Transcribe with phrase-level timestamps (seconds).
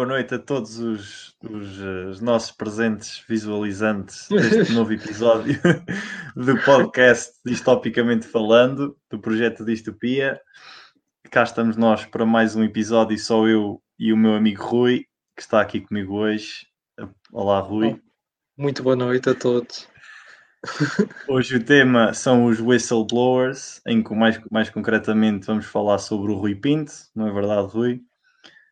[0.00, 5.60] boa noite a todos os, os, os nossos presentes visualizantes deste novo episódio
[6.34, 10.40] do podcast Distopicamente Falando, do projeto Distopia.
[11.30, 15.04] Cá estamos nós para mais um episódio, só eu e o meu amigo Rui,
[15.36, 16.66] que está aqui comigo hoje.
[17.30, 18.00] Olá, Rui.
[18.56, 19.86] Muito boa noite a todos.
[21.28, 26.36] Hoje o tema são os whistleblowers, em que mais, mais concretamente vamos falar sobre o
[26.36, 28.00] Rui Pinto, não é verdade, Rui?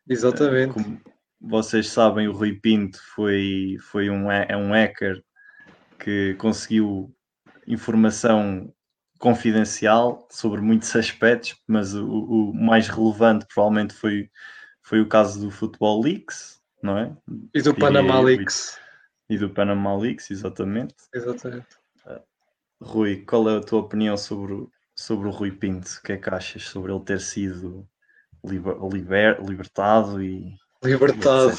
[0.08, 0.72] Exatamente.
[0.72, 0.98] Como
[1.40, 5.22] vocês sabem, o Rui Pinto foi, foi um, é um hacker
[5.98, 7.14] que conseguiu
[7.66, 8.72] informação
[9.18, 14.30] confidencial sobre muitos aspectos, mas o, o, mais relevante provavelmente foi,
[14.82, 17.16] foi o caso do Football Leaks, não é?
[17.54, 18.78] E do Panama Leaks.
[19.28, 20.94] E do Panama Leaks, exatamente.
[21.14, 21.66] Exatamente.
[22.06, 22.20] Uh,
[22.80, 25.88] Rui, qual é a tua opinião sobre, sobre o Rui Pinto?
[25.98, 27.86] O que é que achas sobre ele ter sido
[28.44, 30.56] liber, liber, libertado e.
[30.82, 31.58] Libertado.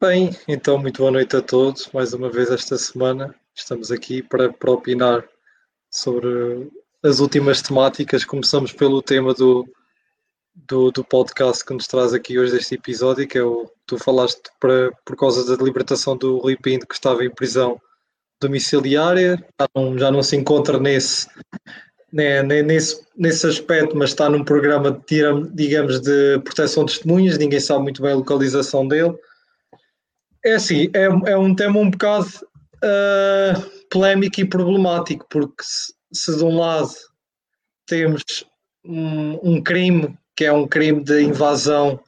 [0.00, 1.90] Bem, então, muito boa noite a todos.
[1.92, 5.22] Mais uma vez esta semana estamos aqui para, para opinar
[5.90, 6.70] sobre
[7.02, 8.24] as últimas temáticas.
[8.24, 9.68] Começamos pelo tema do,
[10.54, 14.50] do, do podcast que nos traz aqui hoje deste episódio, que é o tu falaste
[14.58, 17.78] para, por causa da libertação do Rui Pinto, que estava em prisão
[18.40, 21.28] domiciliária, já não, já não se encontra nesse,
[22.12, 25.22] né, nesse, nesse aspecto, mas está num programa de,
[25.54, 29.14] digamos, de proteção de testemunhas, ninguém sabe muito bem a localização dele.
[30.44, 32.28] É assim, é, é um tema um bocado
[32.84, 36.92] uh, polémico e problemático, porque se, se, de um lado
[37.86, 38.22] temos
[38.84, 42.00] um, um, crime que é um crime de invasão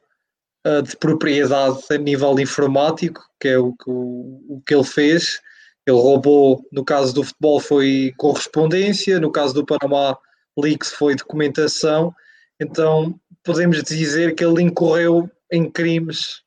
[0.66, 5.40] uh, de propriedade a nível informático, que é o que, o, o que ele fez,
[5.86, 10.16] ele roubou, no caso do futebol foi correspondência, no caso do Panamá
[10.58, 12.14] Leaks foi documentação,
[12.60, 16.42] então podemos dizer que ele incorreu em crimes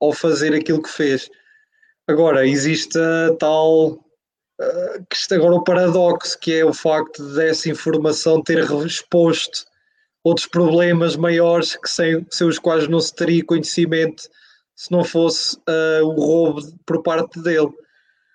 [0.00, 1.30] ao fazer aquilo que fez.
[2.06, 8.58] Agora, existe a tal uh, agora o paradoxo, que é o facto dessa informação ter
[8.84, 9.64] exposto
[10.24, 14.28] outros problemas maiores que sem, sem os quais não se teria conhecimento
[14.74, 17.70] se não fosse uh, o roubo por parte dele.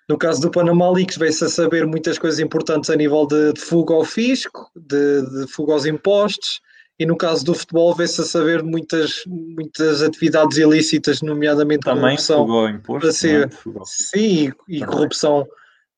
[0.08, 3.60] No caso do Panama Leaks, veio-se a saber muitas coisas importantes a nível de, de
[3.60, 6.60] fuga ao fisco, de, de, fuga aos impostos,
[6.98, 12.46] e no caso do futebol, veio-se a saber muitas, muitas atividades ilícitas, nomeadamente Também corrupção
[12.46, 13.44] fuga ao imposto, passiva.
[13.44, 13.82] É?
[13.84, 15.46] Sim, e, e corrupção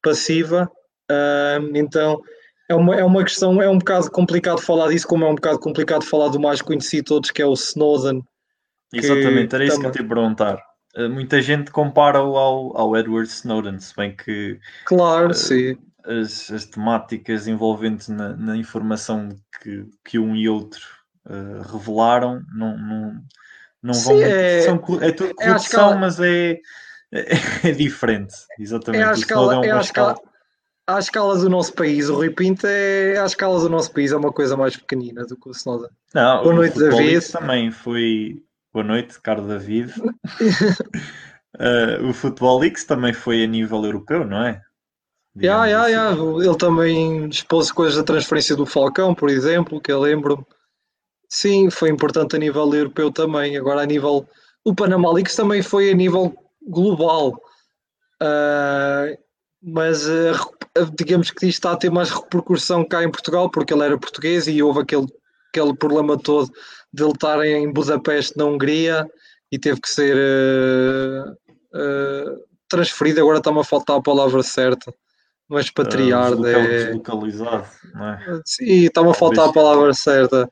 [0.03, 0.71] passiva.
[1.11, 2.21] Uh, então,
[2.69, 5.59] é uma, é uma questão, é um bocado complicado falar disso, como é um bocado
[5.61, 8.23] complicado falar do mais conhecido de todos, que é o Snowden.
[8.93, 9.93] Exatamente, era isso também...
[9.93, 10.70] que eu te ia perguntar.
[10.95, 15.77] Eh, muita gente compara-o ao, ao Edward Snowden, se bem que claro, uh, sim.
[16.05, 19.29] As, as temáticas envolventes na, na, informação
[19.63, 20.81] que, que um e outro
[21.27, 23.23] uh, revelaram não, não,
[23.83, 24.23] não sim, vão.
[24.23, 26.59] É, são, é tudo é corrupção, escala, mas é,
[27.13, 27.25] é,
[27.69, 28.35] é, diferente.
[28.59, 29.03] Exatamente.
[29.03, 30.17] É à escala, é, à escala,
[30.89, 34.17] à escala do nosso país, o Rui Pinto é à escala do nosso país, é
[34.17, 35.91] uma coisa mais pequenina do que o Snowden.
[36.13, 37.31] Não, Boa noite, David.
[37.31, 38.43] Também foi
[38.73, 39.93] Boa noite, caro David.
[40.01, 44.63] uh, o Futebol Leaks também foi a nível europeu, não é?
[45.37, 46.17] Yeah, yeah, yeah.
[46.17, 50.47] Ele também expôs coisas da transferência do Falcão, por exemplo, que eu lembro.
[51.29, 53.57] Sim, foi importante a nível europeu também.
[53.57, 54.25] Agora, a nível.
[54.65, 56.33] O Panama Leaks também foi a nível
[56.63, 57.41] global.
[58.23, 59.19] Uh,
[59.61, 63.85] mas uh, digamos que isto está a ter mais repercussão cá em Portugal, porque ele
[63.85, 65.07] era português e houve aquele,
[65.49, 66.53] aquele problema todo
[66.93, 69.07] de ele estar em Budapeste, na Hungria,
[69.51, 73.21] e teve que ser uh, uh, transferido.
[73.21, 74.93] Agora está-me a faltar a palavra certa,
[75.49, 76.41] mas expatriado.
[76.41, 76.85] Uh, deslocal, é...
[76.85, 78.41] Deslocalizado, não é?
[78.45, 80.49] Sim, está-me a faltar a palavra certa.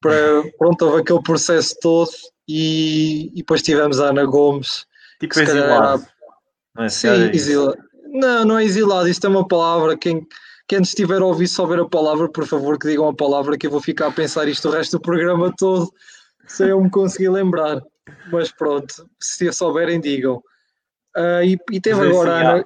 [0.00, 2.10] Para, pronto, houve aquele processo todo
[2.48, 4.86] e, e depois tivemos a Ana Gomes.
[5.20, 6.06] Tipo exilado.
[6.74, 7.76] Não é, Sim, exilado.
[8.12, 9.96] Não, não é exilado, isto é uma palavra.
[9.96, 10.26] Quem,
[10.70, 13.72] quem estiver a ouvir souber a palavra, por favor, que digam a palavra, que eu
[13.72, 15.92] vou ficar a pensar isto o resto do programa todo,
[16.46, 17.82] sem eu me conseguir lembrar.
[18.30, 20.36] Mas pronto, se souberem, digam.
[21.16, 22.30] Uh, e, e, teve Mas agora.
[22.30, 22.64] Assim, Ana...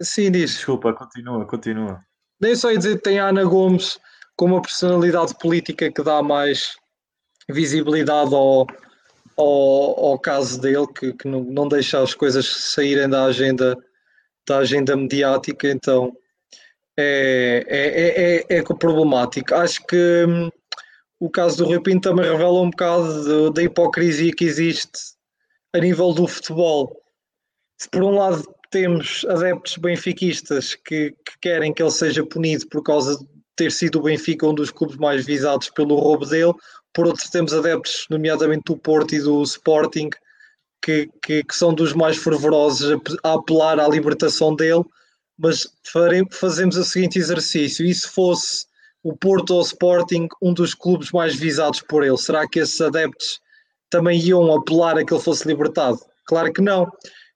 [0.00, 0.52] Sim, diz.
[0.52, 2.00] Desculpa, continua, continua.
[2.40, 3.98] Nem só ia dizer que tem a Ana Gomes
[4.34, 6.74] como uma personalidade política que dá mais
[7.50, 8.66] visibilidade ao,
[9.36, 13.76] ao, ao caso dele, que, que não, não deixa as coisas saírem da agenda,
[14.48, 16.16] da agenda mediática, então
[16.98, 19.54] é, é, é, é problemático.
[19.54, 20.50] Acho que hum,
[21.18, 24.98] o caso do Rui Pinto também revela um bocado da hipocrisia que existe
[25.74, 26.96] a nível do futebol.
[27.78, 32.82] Se por um lado temos adeptos benfiquistas que, que, querem que ele seja punido por
[32.82, 33.26] causa de
[33.56, 36.54] ter sido o Benfica um dos clubes mais visados pelo roubo dele.
[36.94, 40.08] Por outro, temos adeptos, nomeadamente do Porto e do Sporting,
[40.82, 44.84] que, que, que são dos mais fervorosos a, apelar à libertação dele.
[45.42, 45.66] Mas
[46.30, 48.66] fazemos o seguinte exercício: e se fosse
[49.02, 52.78] o Porto ou o Sporting um dos clubes mais visados por ele, será que esses
[52.80, 53.40] adeptos
[53.88, 55.98] também iam apelar a que ele fosse libertado?
[56.26, 56.92] Claro que não.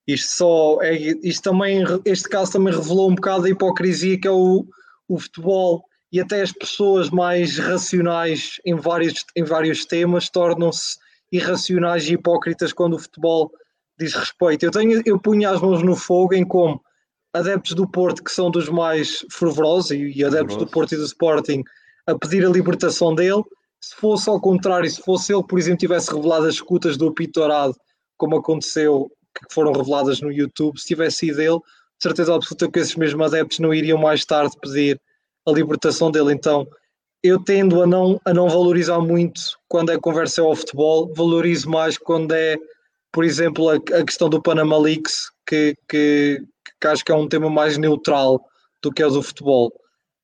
[0.06, 4.30] Isto só é, isto também, este caso também revelou um bocado a hipocrisia que é
[4.30, 4.66] o,
[5.08, 10.98] o futebol e até as pessoas mais racionais em vários, em vários temas tornam-se
[11.32, 13.50] irracionais e hipócritas quando o futebol
[13.98, 14.64] diz respeito.
[14.64, 16.80] Eu, tenho, eu punho as mãos no fogo em como
[17.34, 21.64] adeptos do Porto, que são dos mais fervorosos, e, adeptos do Porto e do Sporting,
[22.06, 23.42] a pedir a libertação dele.
[23.80, 27.74] Se fosse ao contrário, se fosse ele, por exemplo, tivesse revelado as escutas do Pitorado,
[28.16, 32.78] como aconteceu, que foram reveladas no YouTube, se tivesse sido ele, de certeza absoluta que
[32.78, 35.00] esses mesmos adeptos não iriam mais tarde pedir
[35.46, 36.32] a libertação dele.
[36.32, 36.66] Então,
[37.22, 41.98] eu tendo a não, a não valorizar muito quando é conversa ao futebol, valorizo mais
[41.98, 42.56] quando é,
[43.12, 46.42] por exemplo, a, a questão do Panama Leaks, que, que,
[46.80, 48.44] que, acho que é um tema mais neutral
[48.82, 49.72] do que é o do futebol.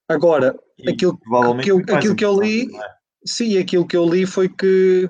[0.08, 1.18] Agora, e aquilo,
[1.62, 2.80] que eu, aquilo que eu li, é?
[3.24, 5.08] sim, aquilo que eu li foi que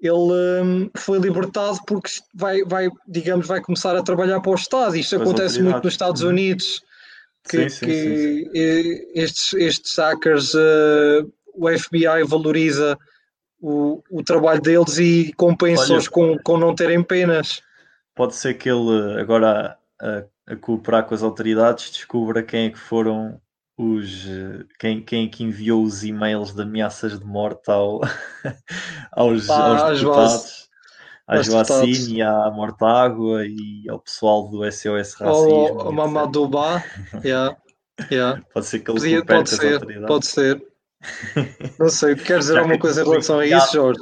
[0.00, 4.96] ele um, foi libertado porque vai, vai, digamos, vai começar a trabalhar para o Estado.
[4.96, 6.30] Isto acontece muito nos Estados uhum.
[6.30, 6.82] Unidos
[7.48, 12.98] que, sim, sim, que sim, estes, estes hackers, uh, o FBI valoriza
[13.60, 17.62] o, o trabalho deles e compensa-os com, com não terem penas.
[18.14, 20.24] Pode ser que ele agora a, a,
[20.60, 23.40] cooperar com as autoridades descubra quem é que foram
[23.76, 24.26] os
[24.78, 28.00] quem, quem é que enviou os e-mails de ameaças de morte ao,
[29.12, 30.62] aos, Pá, aos deputados
[31.26, 35.24] à Joacine e à Mortágua e ao pessoal do SOS Racismo.
[35.24, 36.84] Ou Mamadou Ba,
[37.24, 37.56] yeah,
[38.10, 38.42] yeah.
[38.52, 40.62] Pode ser que ele Podia, pode ser, pode ser.
[41.78, 44.00] Não sei, queres dizer alguma coisa em relação a isso, Jorge?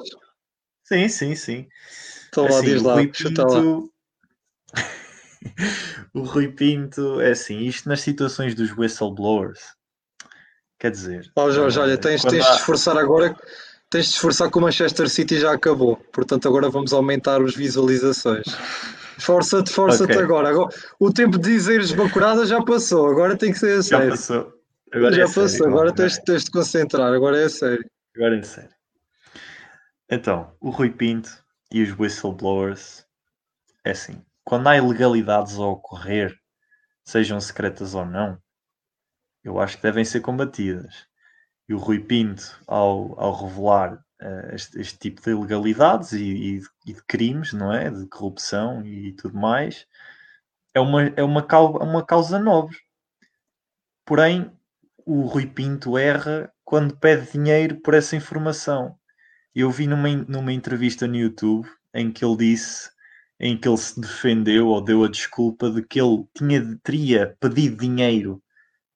[0.84, 1.69] Sim, sim, sim.
[2.28, 3.82] Então lá, assim, diz lá, Pinto, lá.
[6.14, 9.60] o Rui Pinto, é assim, isto nas situações dos whistleblowers,
[10.78, 11.31] quer dizer...
[11.37, 13.34] Oh Jorge, olha, tens, tens de esforçar agora
[13.90, 15.96] tens de esforçar que o Manchester City já acabou.
[16.12, 18.46] Portanto, agora vamos aumentar as visualizações.
[19.19, 20.22] Força-te, força-te okay.
[20.22, 20.48] agora.
[20.48, 20.75] agora.
[20.98, 24.04] O tempo de dizeres bacurada já passou, agora tem que ser a sério.
[24.04, 24.54] Já passou.
[24.92, 27.84] Agora já é passou, sério, agora tens, tens de concentrar, agora é sério.
[28.16, 28.70] Agora é sério.
[30.08, 31.31] Então, o Rui Pinto
[31.70, 33.04] e os whistleblowers
[33.84, 36.34] é assim: quando há ilegalidades a ocorrer,
[37.04, 38.40] sejam secretas ou não,
[39.42, 41.06] eu acho que devem ser combatidas.
[41.69, 46.62] E o Rui Pinto, ao, ao revelar uh, este, este, tipo de ilegalidades e, e,
[46.87, 47.90] e, de crimes, não é?
[47.90, 49.87] De corrupção e tudo mais,
[50.75, 52.76] é uma, é uma, causa, uma causa nobre.
[54.04, 54.50] Porém,
[55.06, 58.96] o Rui Pinto erra quando pede dinheiro por essa informação.
[59.54, 62.90] Eu vi numa, numa entrevista no YouTube em que ele disse,
[63.40, 67.78] em que ele se defendeu ou deu a desculpa de que ele tinha, teria pedido
[67.78, 68.42] dinheiro.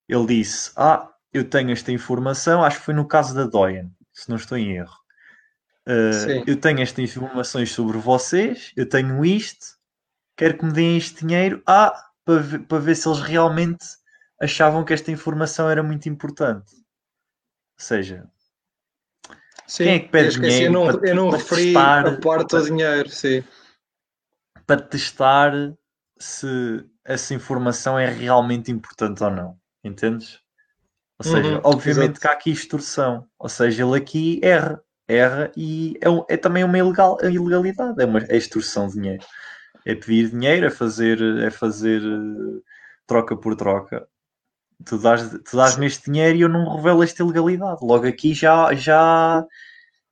[0.06, 4.28] Ele disse: Ah, eu tenho esta informação, acho que foi no caso da Doyen, se
[4.28, 4.94] não estou em erro.
[5.86, 9.66] Uh, eu tenho estas informações sobre vocês, eu tenho isto,
[10.36, 11.94] quero que me deem este dinheiro ah,
[12.24, 13.84] para, ver, para ver se eles realmente
[14.40, 16.74] achavam que esta informação era muito importante.
[16.74, 18.26] Ou seja,
[19.66, 20.64] sim, quem é que pede dinheiro?
[20.66, 23.44] Eu não, para, eu não referi testar, a parte do dinheiro, sim.
[24.66, 25.52] Para testar
[26.18, 29.58] se essa informação é realmente importante ou não.
[29.82, 30.40] Entendes?
[31.18, 32.20] Ou seja, uhum, obviamente exato.
[32.20, 33.26] que há aqui extorsão.
[33.38, 34.82] Ou seja, ele aqui erra.
[35.06, 38.02] Erra e é, é também uma ilegal, ilegalidade.
[38.02, 39.24] É uma é extorsão de dinheiro.
[39.84, 42.62] É pedir dinheiro, é fazer, é fazer uh,
[43.06, 44.08] troca por troca.
[44.84, 47.80] Tu dás-me dás este dinheiro e eu não revelo esta ilegalidade.
[47.82, 49.44] Logo aqui já, já,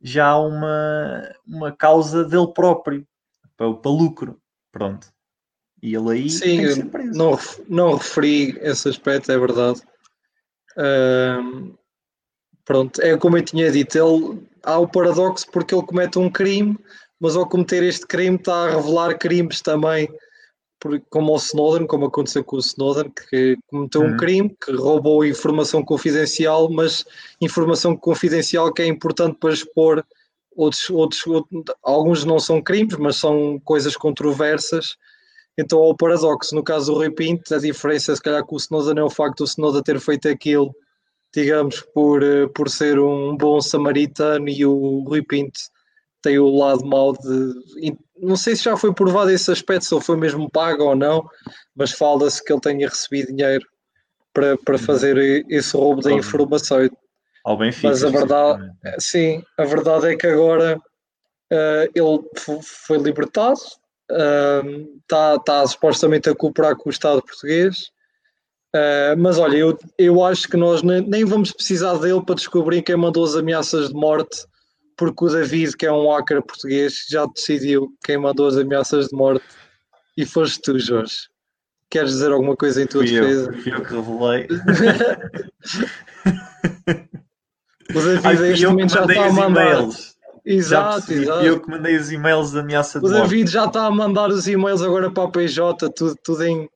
[0.01, 3.07] já há uma, uma causa dele próprio.
[3.57, 4.42] Para, para lucro.
[4.73, 5.07] Pronto.
[5.83, 6.61] E ele aí Sim,
[7.13, 7.39] não,
[7.69, 9.83] não referi esse aspecto, é verdade
[12.65, 16.79] pronto, é como eu tinha dito, ele, há o paradoxo porque ele comete um crime,
[17.21, 20.09] mas ao cometer este crime está a revelar crimes também,
[21.11, 24.15] como o Snowden, como aconteceu com o Snowden, que cometeu uhum.
[24.15, 27.05] um crime, que roubou informação confidencial, mas
[27.41, 30.05] informação confidencial que é importante para expor
[30.57, 34.97] outros, outros, outros alguns não são crimes, mas são coisas controversas.
[35.59, 38.99] Então, ao paradoxo, no caso do Rui Pinto, a diferença, se calhar, com o Snowden
[38.99, 40.75] é o facto do Snowden ter feito aquilo,
[41.35, 45.61] digamos, por, eh, por ser um bom samaritano e o Rui Pinto
[46.23, 47.95] tem o lado mau de.
[48.17, 51.29] Não sei se já foi provado esse aspecto, se ele foi mesmo pago ou não,
[51.75, 53.67] mas fala-se que ele tenha recebido dinheiro
[54.33, 54.83] para, para uhum.
[54.83, 56.89] fazer esse roubo da informação.
[57.45, 57.89] Ao Benfica.
[57.89, 60.81] Mas a verdade, sim, a verdade é que agora
[61.53, 62.21] uh, ele
[62.63, 63.59] foi libertado,
[64.09, 67.91] está, uh, está supostamente a cooperar com o Estado português.
[68.75, 72.83] Uh, mas olha, eu, eu acho que nós nem, nem vamos precisar dele para descobrir
[72.83, 74.47] quem mandou as ameaças de morte,
[74.97, 79.17] porque o David, que é um hacker português, já decidiu quem mandou as ameaças de
[79.17, 79.45] morte
[80.17, 81.29] e foste tu, Jorge.
[81.91, 83.51] Queres dizer alguma coisa em tua fui defesa?
[83.51, 84.49] Eu, fui eu que revelei.
[87.99, 89.89] o David Ai, este momento já está a mandar.
[90.45, 91.45] Exato, exato.
[91.45, 93.53] Eu que mandei os e-mails de ameaça de O David morte.
[93.53, 96.69] já está a mandar os e-mails agora para a PJ, tudo, tudo em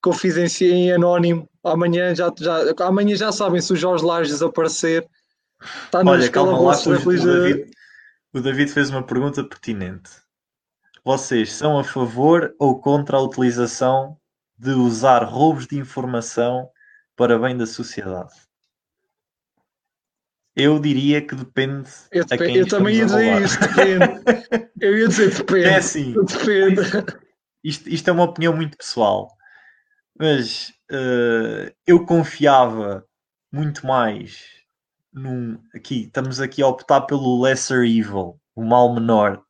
[0.00, 1.48] confidência em anónimo.
[1.64, 5.06] Amanhã já, já, amanhã já sabem se o Jorge Lages desaparecer.
[5.84, 7.70] Está Olha, calma lá, o, o, David,
[8.32, 10.10] o David fez uma pergunta pertinente.
[11.04, 14.16] Vocês são a favor ou contra a utilização
[14.56, 16.68] de usar roubos de informação
[17.16, 18.32] para bem da sociedade?
[20.58, 21.88] Eu diria que depende.
[22.10, 24.70] Eu, depende, eu também ia dizer isso, depende.
[24.80, 25.64] eu ia dizer depende.
[25.66, 26.14] É assim.
[26.24, 26.80] Depende.
[27.62, 29.30] Isto, isto é uma opinião muito pessoal,
[30.18, 33.06] mas uh, eu confiava
[33.52, 34.46] muito mais
[35.12, 35.60] num.
[35.72, 39.40] Aqui, estamos aqui a optar pelo lesser evil, o mal menor,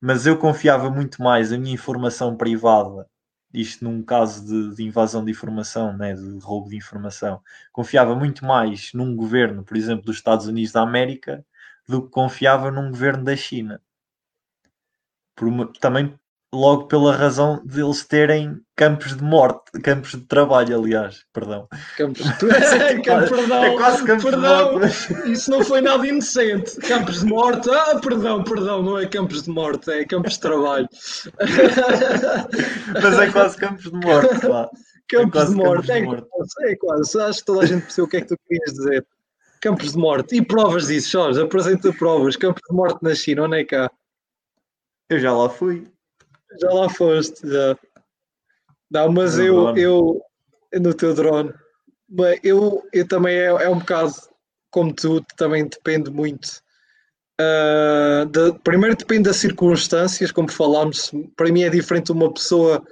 [0.00, 3.08] mas eu confiava muito mais a minha informação privada
[3.52, 8.44] isto num caso de, de, invasão de informação, né, de roubo de informação, confiava muito
[8.44, 11.44] mais num governo, por exemplo, dos Estados Unidos da América,
[11.86, 13.80] do que confiava num governo da China.
[15.80, 16.18] Também
[16.52, 21.68] logo pela razão de eles terem campos de morte, campos de trabalho, aliás, perdão.
[21.96, 22.50] Campos de...
[22.50, 25.28] é, perdão, é quase campos perdão, de morte.
[25.30, 26.76] Isso não foi nada inocente.
[26.78, 30.88] Campos de morte, ah, perdão, perdão, não é campos de morte, é campos de trabalho.
[33.02, 34.70] Mas é quase campos de morte, pá.
[35.08, 36.26] Campos, é de, morte, campos de é morte,
[36.60, 37.20] é, quase.
[37.20, 39.06] Acho que toda a gente percebeu o que é que tu querias dizer.
[39.60, 40.36] Campos de morte.
[40.36, 42.36] E provas disso, Jorge, apresenta provas.
[42.36, 43.90] Campos de morte na China, onde é cá?
[45.08, 45.90] Eu já lá fui.
[46.60, 47.76] Já lá foste, já.
[48.90, 50.22] Não, mas no eu, eu
[50.80, 51.52] no teu drone,
[52.08, 54.12] bem, eu, eu também é, é um bocado
[54.70, 56.62] como tu, também depende muito.
[57.40, 61.12] Uh, de, primeiro depende das circunstâncias, como falámos.
[61.36, 62.82] Para mim é diferente uma pessoa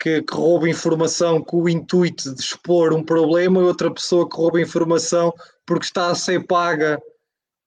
[0.00, 4.36] que, que rouba informação com o intuito de expor um problema e outra pessoa que
[4.36, 5.32] rouba informação
[5.64, 7.00] porque está a ser paga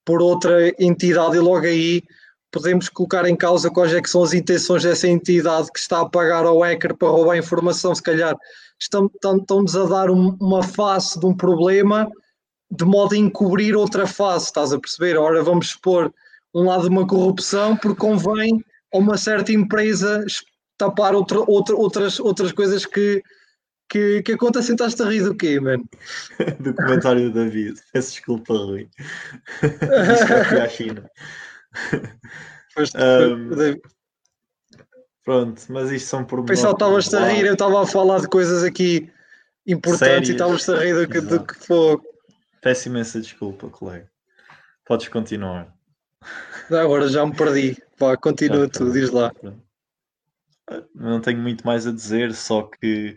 [0.05, 2.03] por outra entidade e logo aí
[2.51, 6.45] podemos colocar em causa quais é são as intenções dessa entidade que está a pagar
[6.45, 8.35] ao hacker para roubar informação, se calhar
[8.79, 12.09] estão-nos a dar um, uma face de um problema
[12.71, 15.17] de modo a encobrir outra face, estás a perceber?
[15.17, 16.13] Ora, vamos expor
[16.53, 18.63] um lado de uma corrupção porque convém
[18.93, 20.25] a uma certa empresa
[20.77, 23.23] tapar outra, outra, outras, outras coisas que,
[23.89, 24.73] que, que acontecem.
[24.73, 25.83] Estás a rir do quê, mano?
[26.59, 27.79] do comentário do David.
[27.91, 28.87] Peço desculpa, Rui.
[29.61, 31.09] Isto é a China
[32.95, 33.79] um,
[35.23, 38.63] pronto, mas isto são por Pessoal, estavas a rir, eu estava a falar de coisas
[38.63, 39.11] aqui
[39.65, 40.29] importantes Sérias.
[40.29, 42.01] e estavas a rir do que, do que for.
[42.61, 44.09] Peço imensa desculpa, colega.
[44.85, 45.73] Podes continuar.
[46.69, 47.77] Agora já me perdi.
[47.97, 49.31] Pá, continua já, tu, diz lá.
[50.93, 53.15] Não tenho muito mais a dizer, só que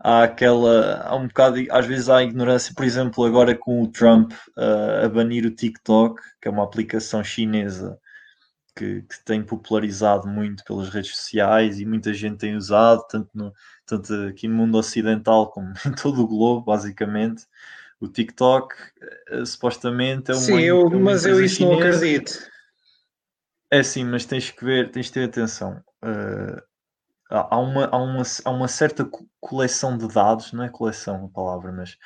[0.00, 4.32] há aquela, há um bocado, às vezes há ignorância, por exemplo, agora com o Trump
[4.56, 7.98] uh, a banir o TikTok, que é uma aplicação chinesa
[8.74, 13.52] que, que, tem popularizado muito pelas redes sociais e muita gente tem usado, tanto, no,
[13.84, 17.46] tanto aqui no mundo ocidental como em todo o globo, basicamente.
[18.00, 18.74] O TikTok
[19.30, 20.40] uh, supostamente é uma.
[20.40, 21.80] Sim, eu, é uma mas eu isso chinesa.
[21.80, 22.50] não acredito.
[23.70, 25.82] É sim, mas tens que ver, tens de ter atenção.
[26.02, 26.69] Uh,
[27.30, 29.08] há uma, há, uma, há uma certa
[29.40, 31.96] coleção de dados, não é coleção a palavra, mas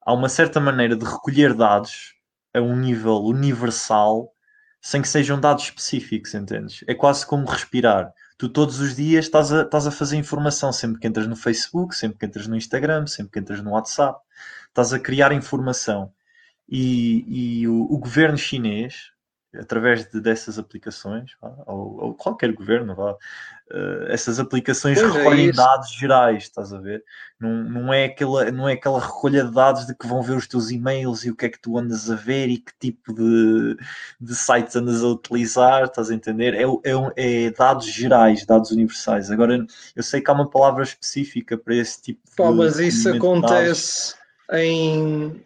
[0.00, 2.14] há uma certa maneira de recolher dados
[2.54, 4.32] a um nível universal
[4.80, 6.84] sem que sejam dados específicos, entendes?
[6.88, 8.12] É quase como respirar.
[8.36, 11.94] Tu todos os dias estás a, estás a fazer informação, sempre que entras no Facebook,
[11.94, 14.20] sempre que entras no Instagram, sempre que entras no WhatsApp,
[14.66, 16.12] estás a criar informação.
[16.68, 19.11] E, e o, o governo chinês,
[19.58, 21.32] através de, dessas aplicações,
[21.66, 26.72] ou, ou, qualquer governo, vá, uh, essas aplicações pois é recolhem é dados gerais, estás
[26.72, 27.04] a ver?
[27.38, 30.46] Não, não, é aquela, não é aquela recolha de dados de que vão ver os
[30.46, 33.76] teus e-mails e o que é que tu andas a ver e que tipo de,
[34.20, 36.54] de sites andas a utilizar, estás a entender?
[36.54, 39.30] É, é, é dados gerais, dados universais.
[39.30, 42.36] Agora, eu sei que há uma palavra específica para esse tipo de.
[42.36, 44.14] Pá, mas isso acontece
[44.50, 45.44] em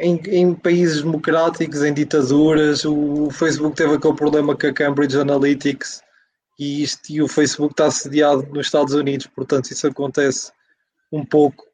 [0.00, 6.02] em, em, países democráticos, em ditaduras, o Facebook teve aquele problema com a Cambridge Analytics
[6.58, 10.52] e, isto, e o Facebook está sediado nos Estados Unidos, portanto isso acontece
[11.12, 11.64] um pouco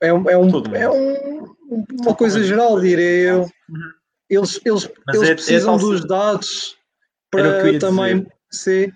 [0.00, 1.56] É, um, é, um, é um,
[2.00, 3.42] uma coisa geral, direi eu.
[3.42, 3.90] Uhum.
[4.28, 6.76] Eles, eles, eles é, é precisam é dos dados
[7.30, 8.94] para também ser.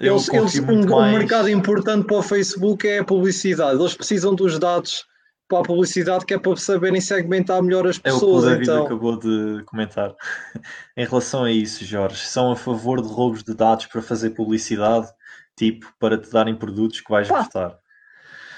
[0.00, 3.78] Eles, eles, um, um mercado importante para o Facebook é a publicidade.
[3.78, 5.04] Eles precisam dos dados
[5.52, 8.22] para a publicidade que é para saberem segmentar melhor as pessoas.
[8.22, 8.86] É o que o David então.
[8.86, 10.14] acabou de comentar.
[10.96, 15.08] em relação a isso, Jorge, são a favor de roubos de dados para fazer publicidade,
[15.54, 17.42] tipo, para te darem produtos que vais Pá.
[17.42, 17.78] gostar.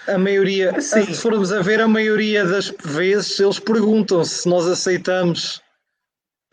[0.07, 4.69] A maioria, assim, se formos a ver, a maioria das vezes eles perguntam se nós
[4.69, 5.57] aceitamos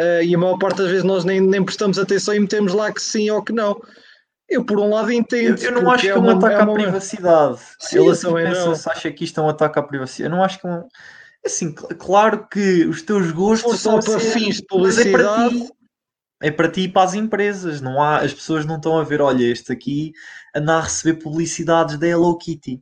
[0.01, 2.91] uh, e a maior parte das vezes nós nem, nem prestamos atenção e metemos lá
[2.91, 3.79] que sim ou que não.
[4.51, 5.63] Eu, por um lado, entendo.
[5.63, 6.71] Eu, eu não acho que é, é um ataque é uma...
[6.73, 7.59] à privacidade.
[7.79, 8.75] Sim, Ele assim pensa, não.
[8.75, 10.23] se acha que isto é um ataque à privacidade.
[10.23, 10.83] Eu não acho que é um.
[11.45, 14.31] Assim, claro que os teus gostos são para ser...
[14.31, 15.69] fins de publicidade.
[16.43, 17.79] É para ti e para as empresas.
[17.79, 20.11] Não há, as pessoas não estão a ver, olha, este aqui
[20.53, 22.81] anda a receber publicidades da Hello Kitty.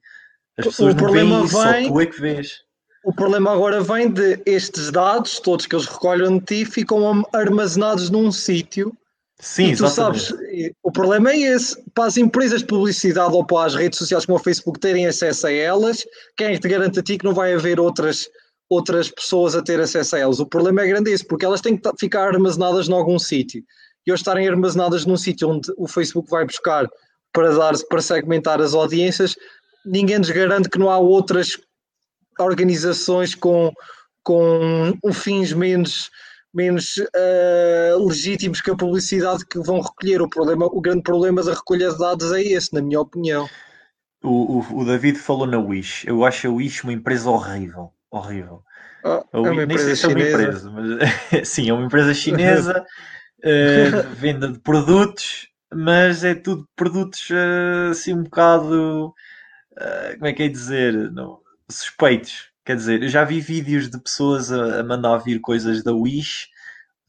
[0.58, 2.64] As pessoas o não veem isso, vem, só tu é que vês.
[3.04, 8.10] O problema agora vem de estes dados, todos que eles recolhem de ti, ficam armazenados
[8.10, 8.92] num sítio.
[9.39, 10.25] Sim, e tu exatamente.
[10.25, 11.81] sabes, o problema é esse.
[11.93, 15.48] Para as empresas de publicidade ou para as redes sociais como o Facebook terem acesso
[15.48, 16.05] a elas,
[16.36, 18.29] quem é que te garante a ti que não vai haver outras,
[18.69, 20.41] outras pessoas a ter acesso a elas?
[20.41, 23.63] O problema é grande esse, porque elas têm que ficar armazenadas em algum sítio.
[24.05, 26.86] E ao estarem armazenadas num sítio onde o Facebook vai buscar
[27.31, 29.36] para dar para segmentar as audiências,
[29.86, 31.58] ninguém nos garante que não há outras
[32.38, 33.72] organizações com,
[34.24, 36.10] com fins menos,
[36.53, 40.22] menos uh, legítimos que a publicidade que vão recolher.
[40.22, 43.48] O, problema, o grande problema da recolha de dados é esse, na minha opinião.
[44.24, 46.08] O, o, o David falou na Wish.
[46.08, 47.91] Eu acho a Wish uma empresa horrível.
[48.12, 48.63] Horrível.
[49.03, 50.29] Oh, é uma empresa chinesa.
[50.32, 52.86] É uma empresa, mas, sim, é uma empresa chinesa,
[53.46, 59.13] uh, venda de produtos, mas é tudo produtos uh, assim um bocado
[59.79, 61.39] ah, como é que é dizer, não,
[61.70, 62.50] suspeitos.
[62.70, 66.50] Quer dizer, eu já vi vídeos de pessoas a, a mandar vir coisas da Wish,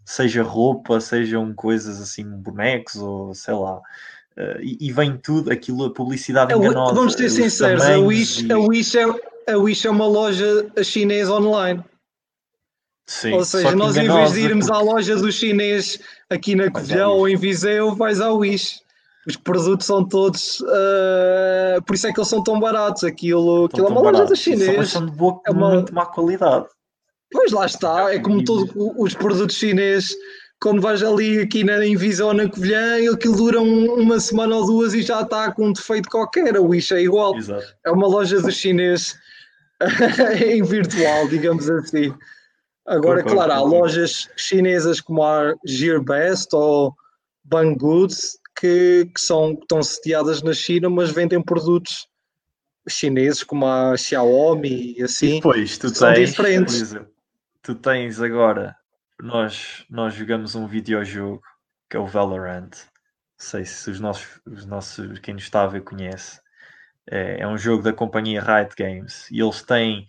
[0.07, 3.77] seja roupa, sejam coisas assim, bonecos ou sei lá.
[4.39, 6.95] Uh, e, e, vem tudo aquilo, a publicidade enganosa.
[6.95, 8.51] Vamos ser sinceros, a Wish, e...
[8.51, 9.05] a, Wish é,
[9.53, 11.85] a Wish é uma loja chinesa online.
[13.07, 14.81] Sim, ou seja, nós em vez de irmos porque...
[14.81, 18.81] à loja do chinês aqui na Covilhão ou em Viseu, vais à Wish
[19.27, 20.61] os produtos são todos.
[20.61, 23.05] Uh, por isso é que eles são tão baratos.
[23.05, 24.91] Aquilo, aquilo é uma loja da chinês.
[24.91, 25.75] São de boa, é uma...
[25.75, 26.67] muito má qualidade.
[27.33, 30.15] Pois lá está, é como todos os produtos chineses.
[30.61, 35.01] Quando vais ali aqui na Invisão na Covilhã, aquilo dura uma semana ou duas e
[35.01, 36.57] já está com um defeito qualquer.
[36.57, 37.35] A Wish é igual.
[37.37, 37.65] Exato.
[37.85, 39.17] É uma loja de chinês
[40.45, 42.13] em virtual, digamos assim.
[42.87, 46.95] Agora, claro, há lojas chinesas como a Gearbest ou
[47.45, 48.15] Banggood
[48.61, 52.07] que, que são, estão sediadas na China, mas vendem produtos
[52.87, 55.33] chineses como a Xiaomi e assim.
[55.33, 56.81] E depois, tu são tens, diferentes.
[56.83, 57.11] Exemplo,
[57.63, 58.77] tu tens agora,
[59.19, 61.43] nós, nós jogamos um videojogo
[61.89, 62.71] que é o Valorant.
[62.71, 66.39] Não sei se os nossos, os nossos quem nos está a ver conhece.
[67.11, 70.07] É, é um jogo da companhia Riot Games e eles têm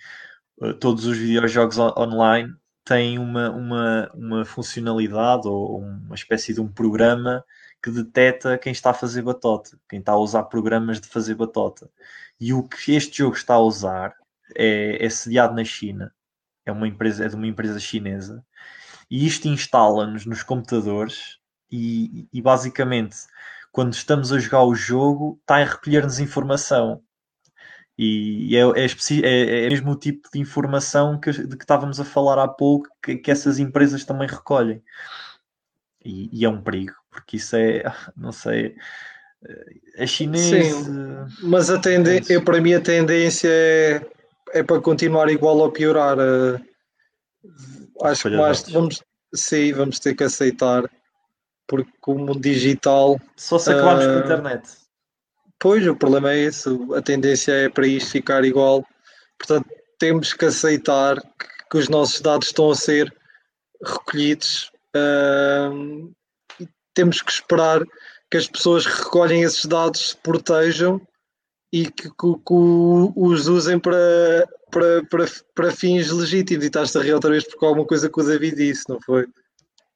[0.60, 6.60] uh, todos os videojogos on online têm uma, uma, uma funcionalidade ou uma espécie de
[6.60, 7.44] um programa
[7.82, 11.90] que detecta quem está a fazer batota, quem está a usar programas de fazer batota.
[12.40, 14.16] E o que este jogo está a usar
[14.56, 16.14] é, é sediado na China,
[16.66, 18.46] é, uma empresa, é de uma empresa chinesa,
[19.10, 21.40] e isto instala-nos nos computadores
[21.72, 23.18] e, e, basicamente
[23.72, 27.02] quando estamos a jogar o jogo está a recolher-nos informação.
[27.98, 32.06] E é, é, é, é, mesmo o tipo de informação que, de que estávamos a
[32.06, 34.82] falar há pouco que, que essas empresas também recolhem.
[36.04, 37.84] E, e, é um perigo, porque isso é,
[38.18, 38.76] não sei,
[39.96, 40.76] é chinês.
[40.76, 44.06] Sim, mas a tendência, eu, para mim a tendência é,
[44.54, 46.18] é para continuar igual ou piorar.
[46.18, 46.60] Uh,
[48.04, 50.90] acho que mais vamos, sim, vamos ter que aceitar,
[51.68, 53.20] porque o mundo digital.
[53.36, 54.70] Só se acabarmos uh, com a internet.
[55.60, 58.86] Pois, o problema é esse, a tendência é para isto ficar igual.
[59.38, 63.14] Portanto, temos que aceitar que, que os nossos dados estão a ser
[63.84, 66.12] recolhidos Uh,
[66.94, 67.82] temos que esperar
[68.30, 71.02] que as pessoas que recolhem esses dados se protejam
[71.74, 72.54] e que, que, que
[73.16, 75.26] os usem para, para, para,
[75.56, 76.64] para fins legítimos.
[76.64, 79.26] E estás a rir outra vez porque alguma coisa que o David disse, não foi?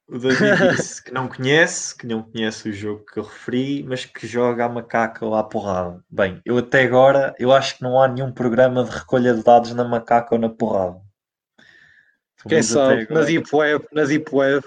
[0.07, 0.37] O David
[0.75, 4.65] disse que não conhece, que não conhece o jogo que eu referi, mas que joga
[4.65, 6.03] a macaca ou à porrada.
[6.09, 9.73] Bem, eu até agora eu acho que não há nenhum programa de recolha de dados
[9.73, 11.01] na macaca ou na porrada.
[12.47, 14.63] Quem sabe, na Deep Web, na Deep Web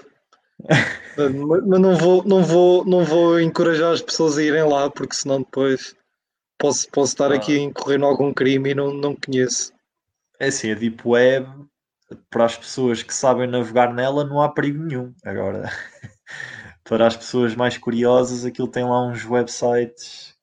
[0.67, 5.39] mas não vou, não, vou, não vou encorajar as pessoas a irem lá, porque senão
[5.39, 5.95] depois
[6.57, 7.35] posso, posso estar ah.
[7.35, 9.73] aqui em algum crime e não, não conheço.
[10.39, 11.47] É assim, a Deep Web,
[12.29, 15.13] para as pessoas que sabem navegar nela, não há perigo nenhum.
[15.23, 15.69] Agora,
[16.83, 20.35] para as pessoas mais curiosas, aquilo tem lá uns websites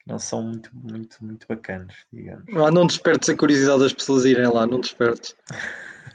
[0.00, 2.44] que não são muito, muito, muito bacanas, digamos.
[2.56, 5.34] Ah, não despertes a curiosidade das pessoas irem lá, não despertes.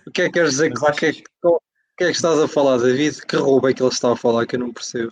[0.05, 0.73] O que é que queres dizer?
[0.73, 1.23] Que, é, que,
[1.97, 3.25] que é que estás a falar, David?
[3.25, 5.11] Que roubo é que ele está a falar que eu não percebo?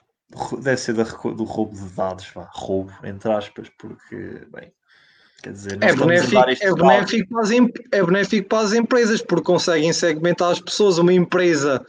[0.61, 2.47] Deve ser do roubo de dados, vá.
[2.53, 4.71] roubo, entre aspas, porque, bem,
[5.41, 9.91] quer dizer, é benéfico, é, benéfico para as, é benéfico para as empresas, porque conseguem
[9.93, 10.99] segmentar as pessoas.
[10.99, 11.83] Uma empresa,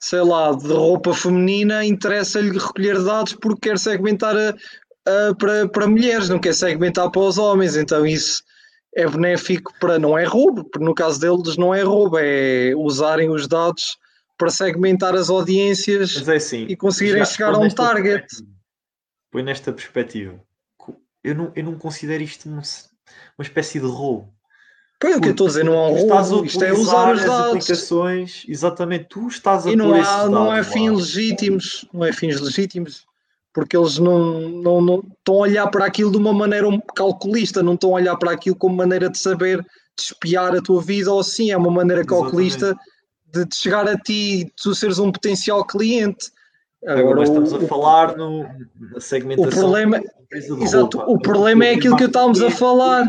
[0.00, 5.86] sei lá, de roupa feminina, interessa-lhe recolher dados porque quer segmentar a, a, para, para
[5.86, 8.42] mulheres, não quer segmentar para os homens, então isso
[8.94, 13.30] é benéfico para, não é roubo, porque no caso deles não é roubo, é usarem
[13.30, 14.01] os dados
[14.36, 18.26] para segmentar as audiências é assim, e conseguirem chegar a um target.
[19.30, 20.40] Põe nesta perspectiva.
[21.22, 22.62] Eu não, eu não considero isto uma,
[23.38, 24.32] uma espécie de roubo.
[25.00, 27.24] Pois o que eu estou a dizer, não é um roubo, isto é usar os
[27.24, 27.46] dados.
[27.46, 32.40] aplicações, exatamente, tu estás a e não, há, não é fins legítimos, não é fins
[32.40, 33.04] legítimos,
[33.52, 37.74] porque eles não, não, não estão a olhar para aquilo de uma maneira calculista, não
[37.74, 39.64] estão a olhar para aquilo como maneira de saber
[39.98, 42.91] espiar a tua vida, ou sim, é uma maneira calculista exatamente
[43.32, 46.30] de, de chegar a ti, tu seres um potencial cliente.
[46.86, 48.42] Agora, estamos o, a falar no,
[48.92, 49.50] na segmentação.
[49.50, 51.12] O problema, exato, roupa.
[51.12, 53.08] o problema é aquilo que estávamos a falar.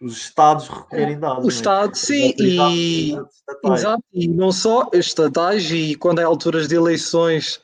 [0.00, 1.46] Os Estados recolherem dados.
[1.46, 2.06] Os Estados, é?
[2.06, 3.16] sim, e,
[3.64, 7.60] exato, e não só estatais, e quando é alturas de eleições,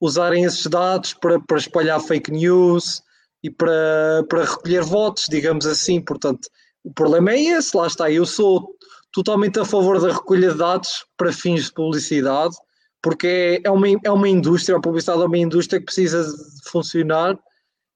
[0.00, 3.02] usarem esses dados para, para espalhar fake news
[3.42, 6.00] e para, para recolher votos, digamos assim.
[6.00, 6.48] Portanto,
[6.82, 8.10] o problema é esse, lá está.
[8.10, 8.74] Eu sou
[9.12, 12.54] totalmente a favor da recolha de dados para fins de publicidade,
[13.02, 13.26] porque
[13.64, 17.38] é, é, uma, é uma indústria, a publicidade é uma indústria que precisa de funcionar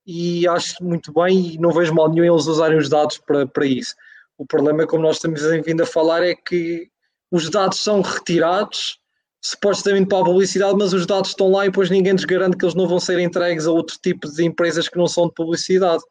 [0.07, 3.67] e acho muito bem e não vejo mal nenhum eles usarem os dados para, para
[3.67, 3.95] isso.
[4.37, 6.89] O problema, é, como nós estamos vindo a falar, é que
[7.31, 8.99] os dados são retirados
[9.41, 12.65] supostamente para a publicidade, mas os dados estão lá e depois ninguém nos garante que
[12.65, 16.03] eles não vão ser entregues a outro tipo de empresas que não são de publicidade.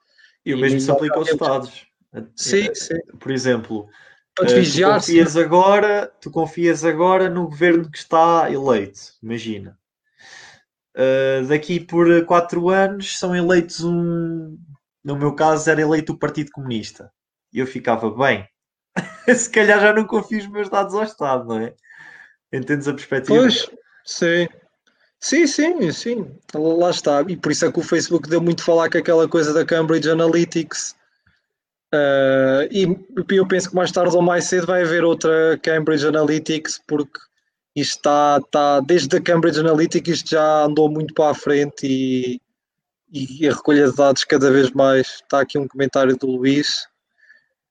[0.45, 1.87] E o mesmo e, se aplica aos Estados.
[2.35, 2.99] Sim, sim.
[3.19, 3.87] Por exemplo,
[4.35, 4.99] para te vigiar.
[4.99, 9.77] Tu confias, agora, tu confias agora no governo que está eleito, imagina.
[10.95, 14.57] Uh, daqui por quatro anos são eleitos um.
[15.03, 17.11] No meu caso, era eleito o Partido Comunista.
[17.51, 18.47] E eu ficava bem.
[19.35, 21.73] Se calhar já não confio os meus dados ao Estado, não é?
[22.51, 23.39] Entendes a perspectiva?
[23.39, 23.69] Pois,
[24.05, 24.47] sim.
[25.19, 26.37] Sim, sim, sim.
[26.53, 27.21] Lá está.
[27.27, 30.09] E por isso é que o Facebook deu muito falar com aquela coisa da Cambridge
[30.09, 30.95] Analytics
[31.93, 36.81] Uh, e eu penso que mais tarde ou mais cedo vai haver outra Cambridge Analytics,
[36.87, 37.19] porque
[37.75, 42.41] isto está, está desde a Cambridge Analytics isto já andou muito para a frente e,
[43.11, 45.07] e a recolha de dados cada vez mais.
[45.21, 46.87] Está aqui um comentário do Luís.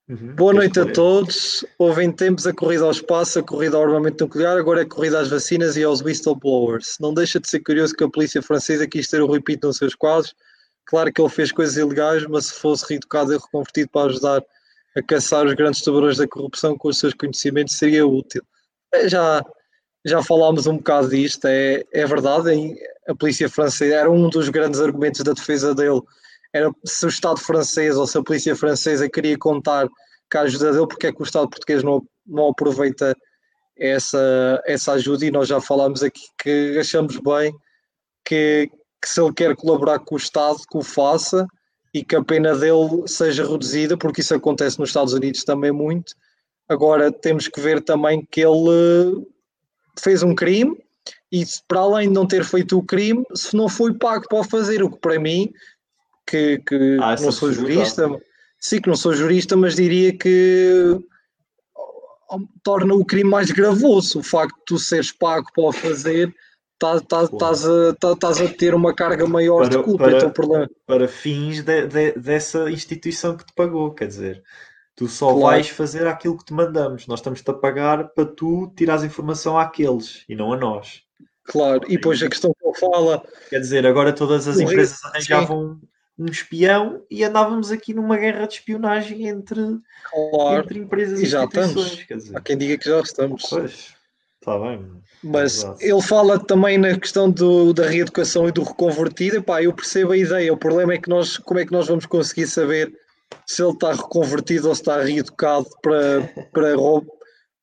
[0.09, 1.65] Uhum, Boa noite a todos.
[1.77, 4.89] Houve em tempos a corrida ao espaço, a corrida ao armamento nuclear, agora é a
[4.89, 6.97] corrida às vacinas e aos whistleblowers.
[7.01, 9.97] Não deixa de ser curioso que a polícia francesa quis ter o repito nos seus
[9.97, 10.33] quadros
[10.87, 14.43] Claro que ele fez coisas ilegais, mas se fosse reeducado e reconvertido para ajudar
[14.97, 18.43] a caçar os grandes tubarões da corrupção com os seus conhecimentos, seria útil.
[18.93, 19.43] É, já,
[20.05, 22.77] já falámos um bocado disto, é, é verdade.
[23.09, 26.03] A polícia francesa era um dos grandes argumentos da defesa dele.
[26.53, 29.89] Era se o Estado francês ou se a polícia francesa queria contar
[30.31, 33.17] com a ajuda dele, porque é que o Estado português não, não aproveita
[33.79, 35.25] essa, essa ajuda?
[35.25, 37.55] E nós já falámos aqui que achamos bem
[38.25, 38.71] que,
[39.03, 41.47] que se ele quer colaborar com o Estado, que o faça
[41.93, 46.15] e que a pena dele seja reduzida, porque isso acontece nos Estados Unidos também muito.
[46.69, 49.27] Agora temos que ver também que ele
[49.99, 50.79] fez um crime
[51.31, 54.45] e para além de não ter feito o crime, se não foi pago para o
[54.45, 55.53] fazer, o que para mim,
[56.27, 58.09] que, que ah, não sou jurista,
[58.61, 60.99] sim que não sou jurista, mas diria que
[62.63, 66.33] torna o crime mais gravoso, o facto de tu seres pago para o fazer
[66.83, 70.05] estás tá, tá, tá, a, a ter uma carga maior para, de culpa.
[70.05, 70.71] Para, então, problema.
[70.87, 74.43] para fins de, de, dessa instituição que te pagou, quer dizer,
[74.95, 75.41] tu só claro.
[75.41, 77.07] vais fazer aquilo que te mandamos.
[77.07, 81.03] Nós estamos-te a pagar para tu tirar informação àqueles e não a nós.
[81.45, 83.23] Claro, e depois a questão que eu falo.
[83.51, 85.81] Quer dizer, agora todas as empresas arranjavam
[86.19, 89.61] um espião e andávamos aqui numa guerra de espionagem entre,
[90.11, 90.63] claro.
[90.63, 92.05] entre empresas e, e já estamos.
[92.05, 92.37] Quer dizer.
[92.37, 93.43] Há quem diga que já estamos.
[93.49, 93.95] Pois,
[94.43, 94.85] está bem.
[95.23, 99.37] Mas ele fala também na questão do, da reeducação e do reconvertido.
[99.37, 100.53] Epá, eu percebo a ideia.
[100.53, 102.93] O problema é que nós, como é que nós vamos conseguir saber
[103.47, 106.77] se ele está reconvertido ou se está reeducado para, para,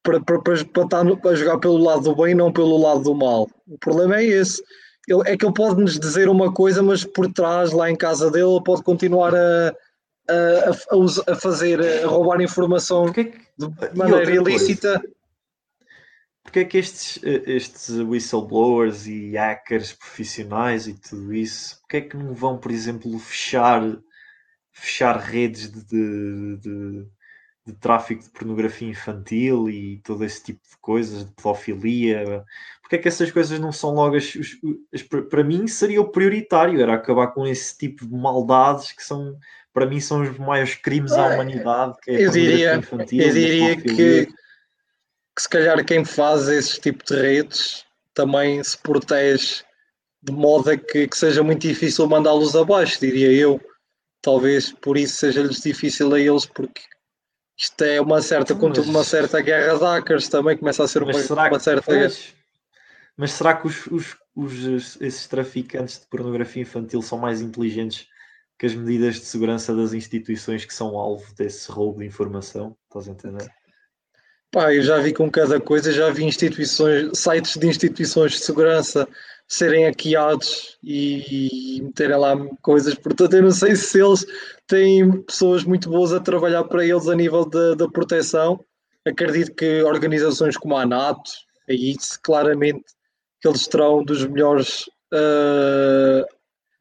[0.04, 3.02] para, para, para, para estar a jogar pelo lado do bem e não pelo lado
[3.02, 3.50] do mal.
[3.68, 4.64] O problema é esse.
[5.08, 8.32] Ele, é que ele pode nos dizer uma coisa, mas por trás, lá em casa
[8.32, 9.74] dele, ele pode continuar a,
[10.30, 13.24] a, a, a fazer, a roubar informação que,
[13.58, 15.02] de maneira ilícita.
[16.50, 22.18] Porque é que estes, estes whistleblowers e hackers profissionais e tudo isso, porque é que
[22.18, 23.84] não vão, por exemplo, fechar,
[24.74, 27.06] fechar redes de, de, de,
[27.68, 32.44] de tráfico de pornografia infantil e todo esse tipo de coisas, de pedofilia?
[32.82, 34.58] Porque é que essas coisas não são logo as, as,
[34.92, 39.38] as, para mim seria o prioritário, era acabar com esse tipo de maldades que são
[39.72, 43.80] para mim são os maiores crimes à humanidade que é eu diria, infantil, eu diria
[43.80, 44.28] que,
[45.40, 49.64] que se calhar quem faz esse tipo de redes também se protege
[50.22, 53.62] de modo a que, que seja muito difícil mandá-los abaixo, diria eu.
[54.22, 56.82] Talvez por isso seja-lhes difícil a eles, porque
[57.58, 61.14] isto é uma certa, mas, uma certa guerra de hackers também, começa a ser uma,
[61.14, 61.90] uma certa.
[61.90, 62.36] Mas,
[63.16, 68.08] mas será que os, os, os, esses traficantes de pornografia infantil são mais inteligentes
[68.58, 72.76] que as medidas de segurança das instituições que são alvo desse roubo de informação?
[72.90, 73.59] Estás a entender?
[74.52, 79.08] Pá, eu já vi com cada coisa, já vi instituições, sites de instituições de segurança
[79.48, 84.26] serem hackeados e, e meterem lá coisas, portanto eu não sei se eles
[84.66, 88.64] têm pessoas muito boas a trabalhar para eles a nível da, da proteção.
[89.06, 91.32] Acredito que organizações como a NATO,
[91.70, 92.84] aí claramente
[93.42, 96.26] que eles terão dos melhores, uh,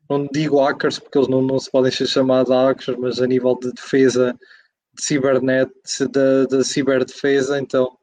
[0.09, 3.59] não digo hackers, porque eles não, não se podem ser chamados hackers, mas a nível
[3.61, 4.58] de defesa de
[4.99, 5.71] cibernet,
[6.11, 7.97] da, da ciberdefesa, então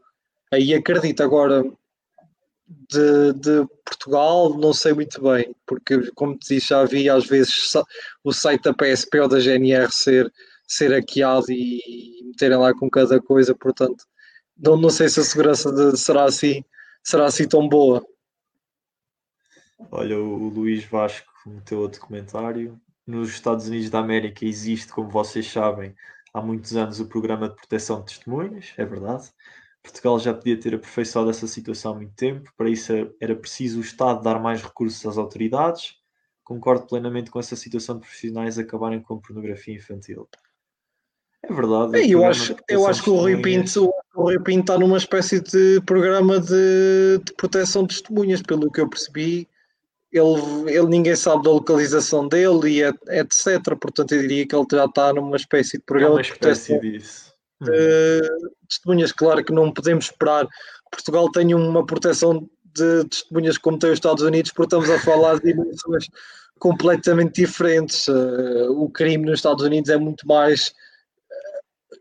[0.51, 1.63] aí acredito agora
[2.67, 7.73] de, de, Portugal, não sei muito bem, porque como te disse, já vi às vezes
[8.23, 10.31] o site da PSP ou da GNR ser,
[10.67, 14.05] ser hackeado e meterem lá com cada coisa, portanto,
[14.57, 16.63] não, não sei se a segurança de, será assim,
[17.03, 18.03] será assim tão boa.
[19.91, 22.79] Olha, o Luís Vasco meteu outro comentário.
[23.05, 25.95] Nos Estados Unidos da América existe, como vocês sabem,
[26.35, 29.31] há muitos anos o programa de proteção de testemunhas, é verdade.
[29.81, 33.81] Portugal já podia ter aperfeiçoado essa situação há muito tempo, para isso era preciso o
[33.81, 35.95] Estado dar mais recursos às autoridades.
[36.43, 40.27] Concordo plenamente com essa situação de profissionais acabarem com pornografia infantil.
[41.41, 41.97] É verdade.
[41.97, 45.39] É, eu acho, eu acho que o Rui Pinto, o Rui Pinto está numa espécie
[45.39, 49.47] de programa de, de proteção de testemunhas, pelo que eu percebi
[50.17, 53.75] ele, ele ninguém sabe da localização dele e etc.
[53.79, 57.33] Portanto, eu diria que ele já está numa espécie de programa é de proteção disso.
[57.61, 58.29] de
[58.67, 59.11] testemunhas.
[59.11, 60.47] Claro que não podemos esperar
[60.95, 65.39] Portugal tenha uma proteção de testemunhas como tem os Estados Unidos, porque estamos a falar
[65.39, 66.09] de dimensões
[66.59, 68.07] completamente diferentes.
[68.07, 70.73] Uh, o crime nos Estados Unidos é muito mais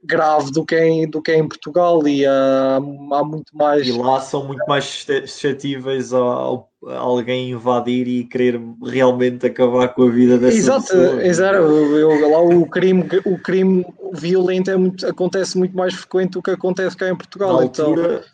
[0.05, 3.87] grave do que em, do que em Portugal e há, há muito mais.
[3.87, 10.03] E lá são muito mais suscetíveis a, a, alguém invadir e querer realmente acabar com
[10.03, 11.27] a vida dessa exato, pessoa.
[11.27, 16.43] Exato, eu, lá o crime, o crime violento é muito, acontece muito mais frequente do
[16.43, 17.59] que acontece cá em Portugal.
[17.59, 17.87] Na então...
[17.87, 18.25] altura,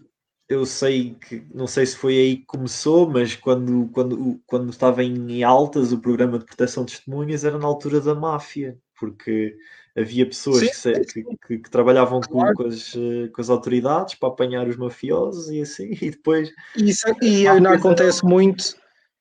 [0.50, 5.04] eu sei que, não sei se foi aí que começou, mas quando, quando, quando estava
[5.04, 9.56] em altas o programa de proteção de testemunhas era na altura da máfia, porque
[9.96, 12.54] havia pessoas que, que, que, trabalhavam claro.
[12.54, 16.50] com, as, eh, com as autoridades para apanhar os mafiosos e assim, e depois.
[16.76, 18.78] Isso, e não acontece muito.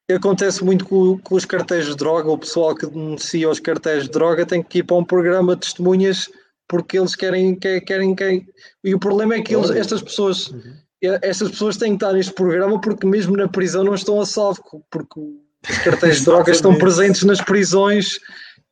[0.10, 4.10] Acontece muito com, com, os cartéis de droga, o pessoal que denuncia os cartéis de
[4.10, 6.28] droga tem que ir para um programa de testemunhas
[6.68, 8.48] porque eles querem, querem, querem, querem.
[8.84, 10.74] e o problema é que eles, estas pessoas, uhum.
[11.22, 14.64] estas pessoas têm que estar neste programa porque mesmo na prisão não estão a salvo,
[14.90, 18.20] porque os cartéis de droga estão presentes nas prisões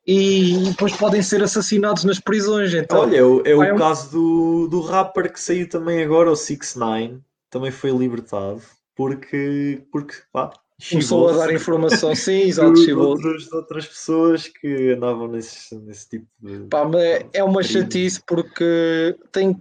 [0.08, 2.74] e depois podem ser assassinados nas prisões.
[2.74, 6.36] Então, Olha, é o, é o caso do, do rapper que saiu também agora, o
[6.36, 8.62] 6 9 também foi libertado
[8.98, 10.52] porque, porque pá,
[10.90, 16.26] começou a dar informação, sim, exato, de outros, outras pessoas que andavam nesse, nesse tipo
[16.40, 16.68] de.
[16.68, 19.56] Pá, mas é uma chatice porque tem,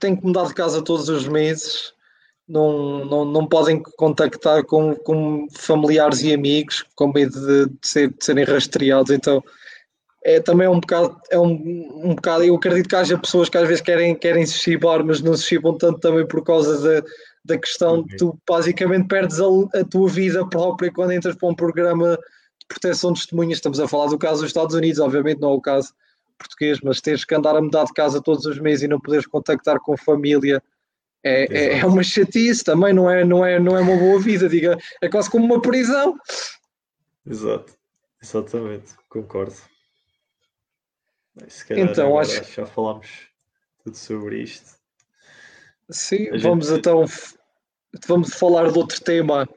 [0.00, 1.94] tem que mudar de casa todos os meses.
[2.48, 8.08] Não, não, não podem contactar com, com familiares e amigos com medo de, de, ser,
[8.10, 9.12] de serem rastreados.
[9.12, 9.42] Então,
[10.24, 11.52] é também um bocado, é um,
[12.04, 15.20] um bocado, eu acredito que haja pessoas que às vezes querem, querem se chibar, mas
[15.20, 17.06] não se chibam tanto também por causa da,
[17.44, 21.54] da questão de tu basicamente perdes a, a, tua vida própria quando entras para um
[21.54, 22.16] programa
[22.58, 23.58] de proteção de testemunhas.
[23.58, 25.92] Estamos a falar do caso dos Estados Unidos, obviamente não é o caso
[26.38, 29.26] português, mas teres que andar a mudar de casa todos os meses e não poderes
[29.26, 30.62] contactar com a família
[31.24, 34.48] é, é, é, uma chatice também, não é, não, é, não é uma boa vida,
[34.48, 36.18] diga, é quase como uma prisão.
[37.24, 37.72] Exato,
[38.20, 39.54] exatamente, concordo.
[41.70, 43.08] Então, acho que já falámos
[43.82, 44.72] tudo sobre isto.
[45.90, 46.78] Sim, a vamos gente...
[46.78, 47.04] então
[48.06, 49.48] vamos falar de outro tema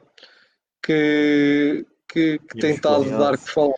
[0.82, 3.74] que, que, que tem estado a dar que falar,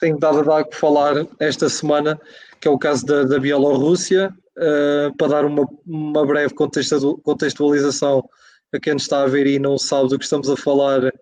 [0.00, 2.20] tem dado a dar que falar esta semana,
[2.60, 8.28] que é o caso da, da Bielorrússia, uh, para dar uma, uma breve contextualização
[8.72, 11.12] a quem está a ver e não sabe do que estamos a falar,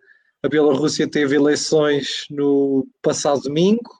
[0.43, 3.98] a Bielorrússia teve eleições no passado domingo.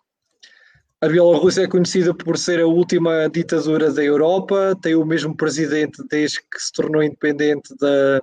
[1.01, 6.03] A Bielorrússia é conhecida por ser a última ditadura da Europa, tem o mesmo presidente
[6.11, 8.21] desde que se tornou independente da,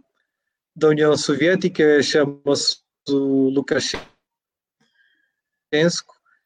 [0.76, 4.04] da União Soviética, chama-se Lukashenko,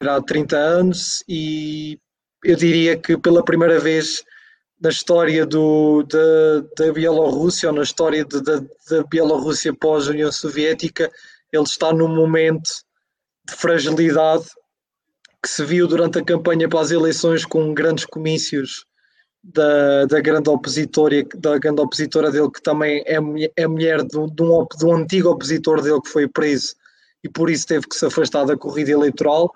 [0.00, 1.98] há 30 anos, e
[2.44, 4.22] eu diria que pela primeira vez
[4.80, 11.10] na história do, da, da Bielorrússia, ou na história de, da, da Bielorrússia pós-União Soviética,
[11.52, 12.70] ele está num momento
[13.48, 14.46] de fragilidade
[15.42, 18.84] que se viu durante a campanha para as eleições com grandes comícios
[19.42, 23.18] da, da, grande opositora, da grande opositora dele, que também é,
[23.56, 26.74] é mulher de de, um, de um antigo opositor dele que foi preso
[27.24, 29.50] e por isso teve que se afastar da corrida eleitoral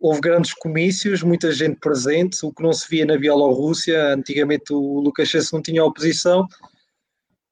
[0.00, 4.14] houve grandes comícios, muita gente presente, o que não se via na Bielorrússia.
[4.14, 6.48] Antigamente o Lukashenko não tinha oposição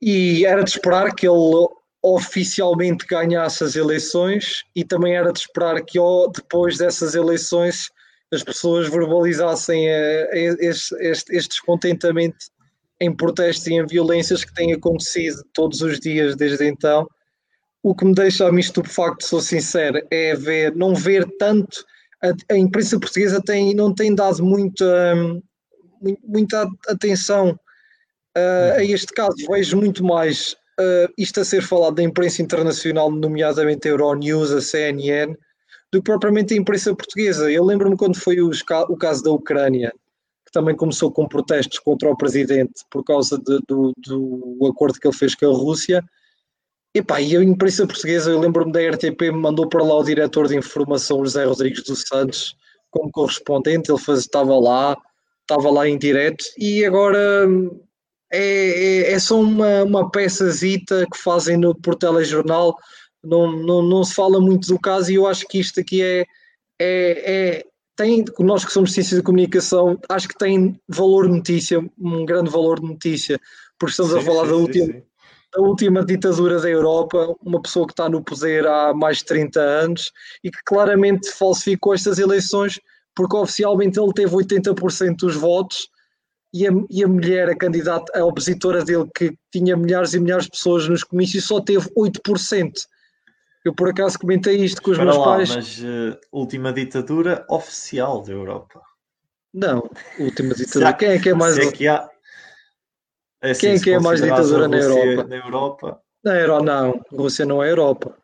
[0.00, 1.68] e era de esperar que ele
[2.14, 5.98] oficialmente ganhasse as eleições e também era de esperar que
[6.34, 7.90] depois dessas eleições
[8.32, 12.46] as pessoas verbalizassem eh, este, este, este descontentamento
[13.00, 17.08] em protestos e em violências que têm acontecido todos os dias desde então.
[17.82, 21.84] O que me deixa a mim estupefacto, sou sincero, é ver, não ver tanto
[22.22, 25.14] a, a imprensa portuguesa tem, não tem dado muita,
[26.24, 27.50] muita atenção
[28.36, 29.36] uh, a este caso.
[29.48, 34.60] Vejo muito mais uh, isto a ser falado da imprensa internacional, nomeadamente a Euronews, a
[34.60, 35.34] CNN,
[35.92, 37.50] do que propriamente a imprensa portuguesa.
[37.50, 39.92] Eu lembro-me quando foi os, o caso da Ucrânia,
[40.46, 45.06] que também começou com protestos contra o presidente por causa de, do, do acordo que
[45.06, 46.02] ele fez com a Rússia.
[46.94, 50.48] Epá, e a imprensa portuguesa, eu lembro-me da RTP, me mandou para lá o diretor
[50.48, 52.56] de informação, José Rodrigues dos Santos,
[52.90, 54.96] como correspondente, ele faz, estava lá,
[55.42, 57.46] estava lá em direto, e agora
[58.32, 62.76] é, é, é só uma, uma peçazita que fazem no, por telejornal,
[63.22, 66.24] não, não, não se fala muito do caso, e eu acho que isto aqui é,
[66.80, 67.64] é, é
[67.96, 72.50] tem, nós que somos ciências de comunicação, acho que tem valor de notícia, um grande
[72.50, 73.40] valor de notícia,
[73.78, 74.86] porque estamos sim, a falar sim, da última...
[74.86, 75.02] Sim,
[75.56, 79.58] a última ditadura da Europa, uma pessoa que está no poder há mais de 30
[79.58, 80.12] anos
[80.44, 82.78] e que claramente falsificou estas eleições
[83.14, 85.88] porque oficialmente ele teve 80% dos votos
[86.52, 90.44] e a, e a mulher, a candidata, a opositora dele, que tinha milhares e milhares
[90.44, 92.72] de pessoas nos comícios, só teve 8%.
[93.64, 95.54] Eu por acaso comentei isto com os Espera meus lá, pais.
[95.54, 98.80] Mas uh, última ditadura oficial da Europa.
[99.52, 100.92] Não, última ditadura.
[100.94, 101.58] Quem é que é mais.
[101.58, 102.08] É que há,
[103.42, 105.28] é assim, Quem é que é mais ditadura na Europa?
[105.28, 106.00] Na Europa?
[106.24, 107.00] Na Euro, não.
[107.12, 108.16] Rússia não é Europa.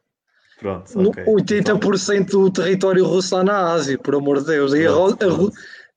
[0.58, 1.24] Pronto, okay.
[1.24, 4.72] 80% do território russo na Ásia, por amor de Deus.
[4.72, 4.94] E a, a,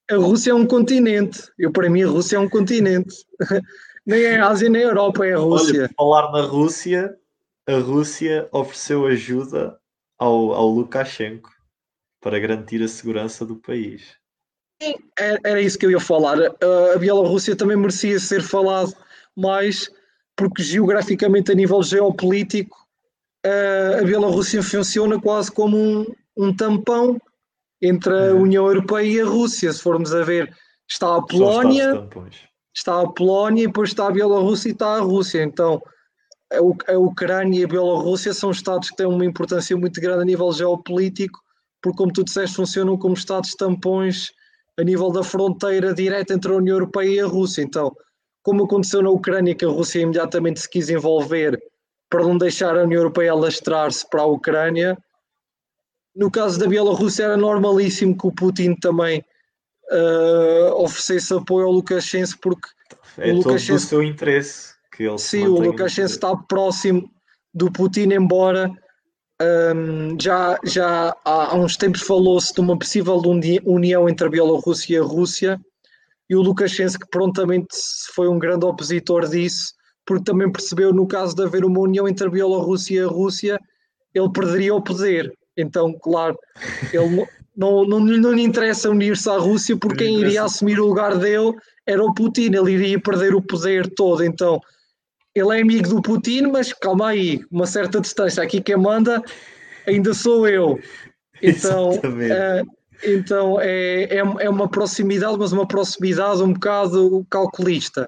[0.09, 1.51] a, Rússia é um continente.
[1.57, 3.15] Eu, para mim, a Rússia é um continente.
[4.05, 5.81] nem é a Ásia nem a Europa, é a Rússia.
[5.81, 7.15] Olha, falar na Rússia,
[7.67, 9.77] a Rússia ofereceu ajuda
[10.17, 11.49] ao, ao Lukashenko
[12.21, 14.15] para garantir a segurança do país.
[15.43, 16.37] Era isso que eu ia falar.
[16.93, 18.93] A Bielorrússia também merecia ser falado
[19.35, 19.89] mais
[20.35, 22.77] porque geograficamente a nível geopolítico
[23.99, 26.05] a Bielorrússia funciona quase como um,
[26.37, 27.19] um tampão
[27.81, 28.41] entre a uhum.
[28.41, 29.71] União Europeia e a Rússia.
[29.71, 30.55] Se formos a ver,
[30.89, 32.07] está a Polónia,
[32.75, 35.43] está a Polónia e depois está a Bielorrússia e está a Rússia.
[35.43, 35.81] Então
[36.51, 40.51] a Ucrânia e a Bielorrússia são estados que têm uma importância muito grande a nível
[40.51, 41.39] geopolítico,
[41.81, 44.31] porque, como tu disseste, funcionam como estados tampões
[44.79, 47.63] a nível da fronteira direta entre a União Europeia e a Rússia.
[47.63, 47.93] Então,
[48.43, 51.59] como aconteceu na Ucrânia, que a Rússia imediatamente se quis envolver
[52.09, 54.97] para não deixar a União Europeia lastrar-se para a Ucrânia.
[56.17, 59.23] No caso da Bielorrússia era normalíssimo que o Putin também
[59.91, 62.69] uh, oferecesse apoio ao Lukashenko porque
[63.19, 67.07] é o Lukashenko, todo o seu interesse que ele sim, o Lukashenko está próximo
[67.53, 68.71] do Putin, embora
[69.75, 73.21] um, já, já há, há uns tempos falou-se de uma possível
[73.65, 75.61] união entre a Bielorrússia e a Rússia,
[76.27, 77.67] e o Lukashenko prontamente
[78.15, 79.73] foi um grande opositor disso,
[80.03, 83.59] porque também percebeu no caso de haver uma união entre a Bielorrússia e a Rússia,
[84.15, 85.31] ele perderia o poder.
[85.57, 86.37] Então, claro,
[86.93, 91.17] ele não, não, não lhe interessa unir-se à Rússia, porque quem iria assumir o lugar
[91.17, 91.53] dele
[91.85, 94.23] era o Putin, ele iria perder o poder todo.
[94.23, 94.61] Então,
[95.33, 98.43] ele é amigo do Putin, mas calma aí, uma certa distância.
[98.43, 99.21] Aqui quem manda
[99.87, 100.79] ainda sou eu.
[101.41, 102.67] Então, uh,
[103.03, 108.07] então é, é, é uma proximidade, mas uma proximidade um bocado calculista.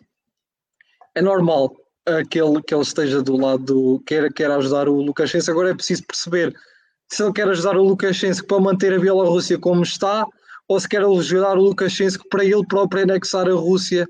[1.15, 1.75] É normal
[2.07, 4.03] uh, que, ele, que ele esteja do lado do.
[4.05, 5.49] Quer, quer ajudar o Lukashenko.
[5.49, 6.53] Agora é preciso perceber
[7.11, 10.25] se ele quer ajudar o Lukashenko para manter a Bielorrússia como está
[10.67, 14.07] ou se quer ajudar o Lukashenko para ele próprio anexar a Rússia,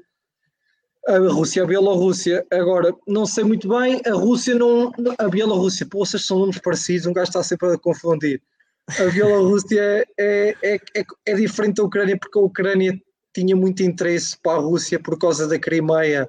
[1.08, 2.46] a Rússia, a Bielorrússia.
[2.52, 4.92] Agora, não sei muito bem, a Rússia não.
[5.18, 8.42] A Bielorrússia, poças são nomes parecidos, um gajo está sempre a confundir.
[9.00, 13.00] A Bielorrússia é, é, é, é diferente da Ucrânia porque a Ucrânia
[13.34, 16.28] tinha muito interesse para a Rússia por causa da Crimeia,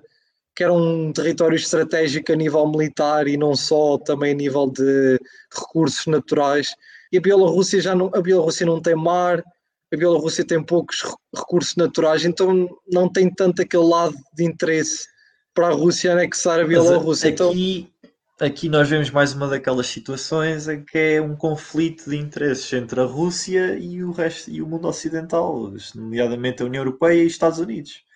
[0.61, 5.19] que era um território estratégico a nível militar e não só, também a nível de
[5.51, 6.75] recursos naturais.
[7.11, 9.43] E a Bielorrússia já não, a Bielorrússia não tem mar,
[9.91, 11.03] a Bielorrússia tem poucos
[11.35, 15.07] recursos naturais, então não tem tanto aquele lado de interesse
[15.55, 17.31] para a Rússia anexar a Bielorrússia.
[17.31, 17.89] Aqui,
[18.37, 18.47] então...
[18.47, 23.01] aqui nós vemos mais uma daquelas situações em que é um conflito de interesses entre
[23.01, 27.33] a Rússia e o resto e o mundo ocidental, nomeadamente a União Europeia e os
[27.33, 28.10] Estados Unidos.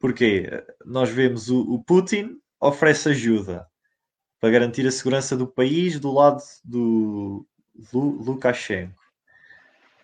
[0.00, 0.64] Porquê?
[0.84, 3.66] Nós vemos o, o Putin oferece ajuda
[4.40, 7.46] para garantir a segurança do país do lado do,
[7.92, 8.98] Lukashenko.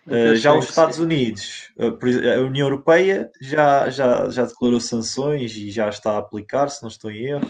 [0.05, 5.89] Uh, já os Estados Unidos, a União Europeia já, já, já declarou sanções e já
[5.89, 7.47] está a aplicar, se não estou em erro.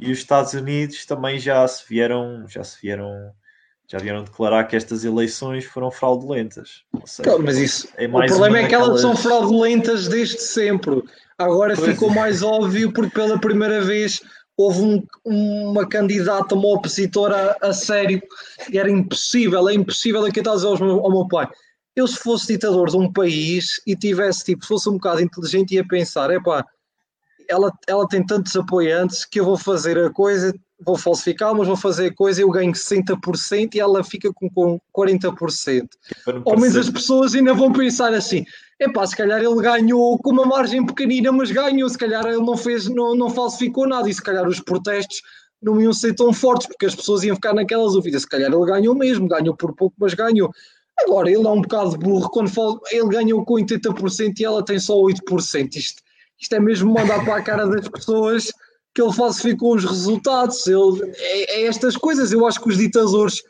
[0.00, 3.32] E os Estados Unidos também já se vieram, já se vieram,
[3.86, 6.82] já vieram declarar que estas eleições foram fraudulentas.
[7.04, 11.02] Seja, mas isso, é o problema é que elas são fraudulentas desde sempre.
[11.38, 12.14] Agora pois ficou é.
[12.14, 14.22] mais óbvio porque pela primeira vez
[14.56, 18.22] houve um, uma candidata, uma opositora a, a sério,
[18.70, 21.48] e era impossível, é impossível aqui estás ao meu, ao meu pai
[21.96, 25.86] eu se fosse ditador de um país e tivesse, tipo, fosse um bocado inteligente ia
[25.86, 26.66] pensar, é pá,
[27.48, 30.54] ela, ela tem tantos apoiantes que eu vou fazer a coisa,
[30.84, 35.88] vou falsificar, mas vou fazer coisa, eu ganho 60% e ela fica com, com 40%.
[36.44, 38.44] Ou menos as pessoas ainda vão pensar assim,
[38.78, 42.42] é pá, se calhar ele ganhou com uma margem pequenina, mas ganhou, se calhar ele
[42.42, 45.20] não fez, não, não falsificou nada, e se calhar os protestos
[45.62, 48.66] não iam ser tão fortes, porque as pessoas iam ficar naquelas dúvidas, se calhar ele
[48.66, 50.50] ganhou mesmo, ganhou por pouco, mas ganhou.
[51.00, 54.78] Agora, ele é um bocado burro quando fala, ele ganhou com 80% e ela tem
[54.78, 55.74] só 8%.
[55.76, 56.02] Isto,
[56.38, 58.52] isto é mesmo mandar para a cara das pessoas
[58.94, 60.66] que ele falsificou os resultados.
[60.66, 62.32] Ele, é, é, estas coisas.
[62.32, 63.42] Eu acho que os ditadores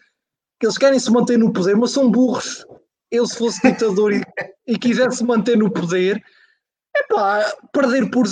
[0.61, 2.65] que eles querem se manter no poder, mas são burros.
[3.11, 4.23] Ele, se fosse ditador e,
[4.67, 6.23] e quisesse se manter no poder,
[6.97, 8.25] Epá, perder por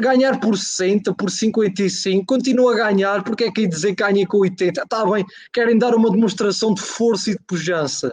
[0.00, 4.38] ganhar por 60, por 55, continua a ganhar, porque é que dizer que ganha com
[4.38, 4.82] 80?
[4.82, 5.22] Está bem,
[5.52, 8.10] querem dar uma demonstração de força e de pujança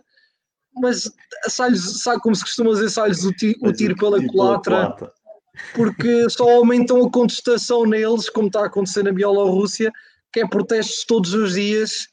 [0.80, 1.12] mas
[1.48, 4.96] sai sai, como se costuma dizer, sai-lhes o, ti, o tiro pela culatra,
[5.74, 9.92] porque só aumentam a contestação neles, como está a acontecer na Bielorrússia,
[10.32, 12.08] que é protestos todos os dias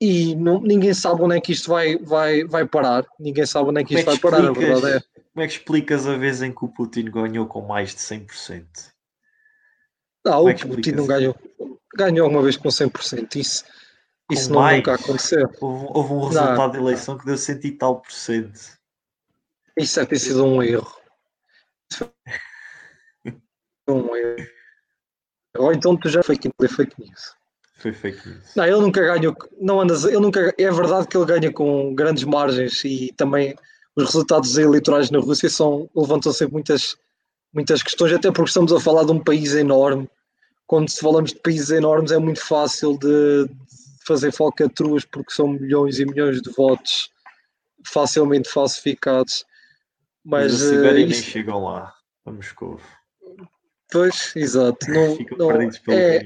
[0.00, 3.04] e não, ninguém sabe onde é que isto vai, vai, vai parar.
[3.18, 5.00] Ninguém sabe onde é que isto é que vai parar, a verdade é.
[5.32, 8.64] Como é que explicas a vez em que o Putin ganhou com mais de 100%?
[10.24, 11.36] Não, é o Putin não ganhou.
[11.94, 13.36] Ganhou uma vez com 100%.
[13.36, 13.64] Isso,
[14.30, 15.50] isso não, nunca aconteceu.
[15.60, 16.70] Houve, houve um resultado não.
[16.70, 18.78] de eleição que deu cento e tal por cento.
[19.76, 20.99] Isso deve ter sido um erro.
[23.90, 24.46] Um erro.
[25.56, 27.34] Ou então tu já foi fake news.
[27.76, 28.54] Foi fake news.
[28.54, 29.36] Não, ele nunca ganhou.
[29.60, 33.54] Não andas, ele nunca, é verdade que ele ganha com grandes margens e também
[33.96, 36.96] os resultados eleitorais na Rússia são, levantam sempre muitas,
[37.52, 40.08] muitas questões, até porque estamos a falar de um país enorme.
[40.66, 43.48] Quando falamos de países enormes é muito fácil de,
[44.10, 47.10] fazer falcatruas porque são milhões e milhões de votos
[47.86, 49.44] facilmente falsificados.
[50.24, 51.94] Mas, Mas a Sibéria uh, nem chegam lá,
[52.26, 52.80] a Moscou.
[53.90, 54.86] Pois, exato.
[54.90, 55.50] Não, não,
[55.92, 56.22] é,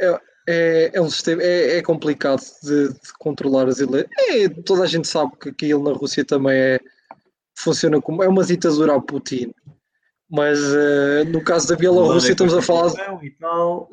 [0.00, 4.10] é, é, é, um sistema, é, é complicado de, de, controlar as eleições.
[4.28, 6.80] É, toda a gente sabe que aquilo na Rússia também é,
[7.56, 9.52] funciona como é uma ditadura a Putin.
[10.28, 12.90] Mas uh, no caso da Bielorrússia estamos a falar.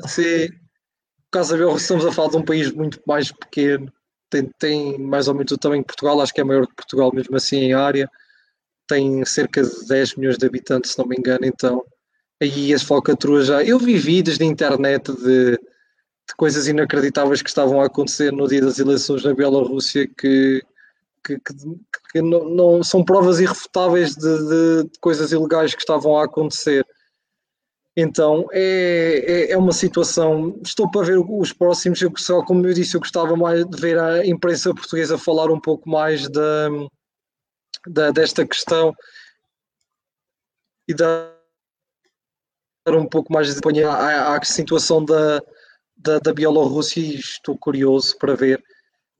[0.05, 0.49] Sim,
[1.31, 3.91] caso da Bielorrússia estamos a falar de um país muito mais pequeno,
[4.29, 7.11] tem, tem mais ou menos o tamanho de Portugal, acho que é maior que Portugal
[7.13, 8.09] mesmo assim em área,
[8.87, 11.83] tem cerca de 10 milhões de habitantes, se não me engano, então
[12.41, 13.63] aí as falcatruas já.
[13.63, 18.61] Eu vi vídeos na internet de, de, coisas inacreditáveis que estavam a acontecer no dia
[18.61, 20.63] das eleições na Bielorrússia que,
[21.23, 21.53] que, que,
[22.11, 26.85] que não, não, são provas irrefutáveis de, de, de, coisas ilegais que estavam a acontecer.
[27.99, 30.59] Então é, é, é, uma situação.
[30.63, 31.99] Estou para ver os próximos.
[31.99, 35.59] Eu, só, como eu disse, eu gostava mais de ver a imprensa portuguesa falar um
[35.59, 36.69] pouco mais da,
[37.87, 38.93] da desta questão
[40.87, 41.36] e dar
[42.95, 45.41] um pouco mais de apanhar à, à situação da,
[45.97, 48.63] da, da Bielorrússia e estou curioso para ver.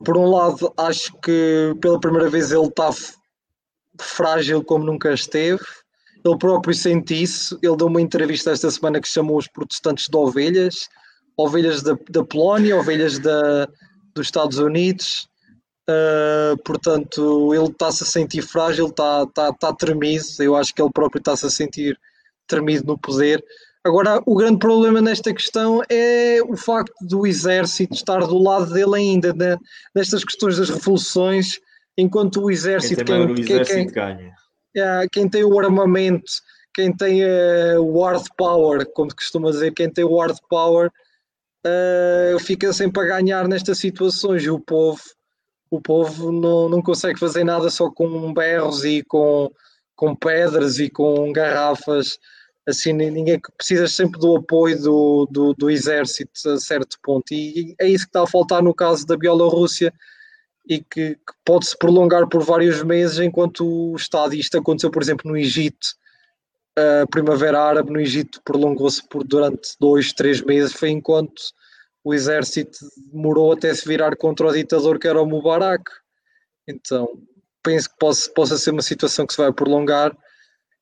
[0.03, 2.89] Por um lado, acho que pela primeira vez ele está
[3.99, 5.63] frágil como nunca esteve
[6.27, 7.57] ele próprio sente isso.
[7.61, 10.89] Ele deu uma entrevista esta semana que chamou os protestantes de ovelhas,
[11.37, 13.67] ovelhas da, da Polónia, ovelhas da,
[14.13, 15.27] dos Estados Unidos.
[15.89, 20.25] Uh, portanto, ele está-se a sentir frágil, está tá, tá tremido.
[20.39, 21.97] Eu acho que ele próprio está-se a sentir
[22.47, 23.43] tremido no poder.
[23.83, 28.95] Agora, o grande problema nesta questão é o facto do exército estar do lado dele
[28.95, 29.57] ainda, né?
[29.95, 31.59] nestas questões das revoluções,
[31.97, 33.05] enquanto o exército.
[33.05, 34.33] Quem tem quem, o exército quem, ganha.
[34.75, 36.31] É, quem tem o armamento,
[36.73, 40.91] quem tem uh, o hard power, como costuma dizer, quem tem o hard power,
[41.65, 44.43] uh, fica sempre a ganhar nestas situações.
[44.43, 45.01] E o povo
[45.69, 49.51] o povo não, não consegue fazer nada só com berros e com,
[49.95, 52.17] com pedras e com garrafas.
[52.67, 57.33] Assim, ninguém precisa sempre do apoio do, do, do exército a certo ponto.
[57.33, 59.93] E é isso que está a faltar no caso da Bielorrússia
[60.67, 65.31] e que, que pode-se prolongar por vários meses enquanto o Estado, isto aconteceu, por exemplo,
[65.31, 65.87] no Egito,
[66.77, 71.41] a Primavera Árabe no Egito prolongou-se por durante dois, três meses, foi enquanto
[72.03, 72.77] o exército
[73.11, 75.83] demorou até se virar contra o ditador que era o Mubarak.
[76.67, 77.07] Então,
[77.63, 80.15] penso que possa, possa ser uma situação que se vai prolongar.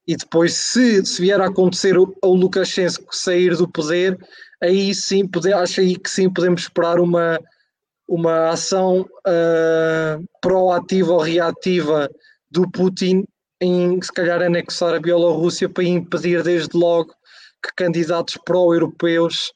[0.07, 4.17] E depois, se, se vier a acontecer ao Lukashenko sair do poder,
[4.61, 7.39] aí sim, pode, acho aí que sim podemos esperar uma,
[8.07, 12.09] uma ação uh, proativa ou reativa
[12.51, 13.25] do Putin
[13.59, 17.13] em se calhar anexar a Bielorrússia para impedir desde logo
[17.63, 19.51] que candidatos pró-europeus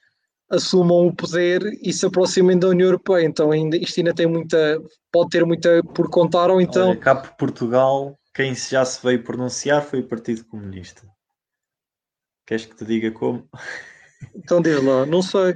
[0.50, 3.26] assumam o poder e se aproximem da União Europeia.
[3.26, 4.82] Então ainda, isto ainda tem muita,
[5.12, 6.89] pode ter muita por contar, ou então.
[6.89, 11.05] Olha, cá por Portugal, quem já se veio pronunciar foi o Partido Comunista.
[12.47, 13.49] Queres que te diga como?
[14.33, 15.55] Então diz lá, não sei.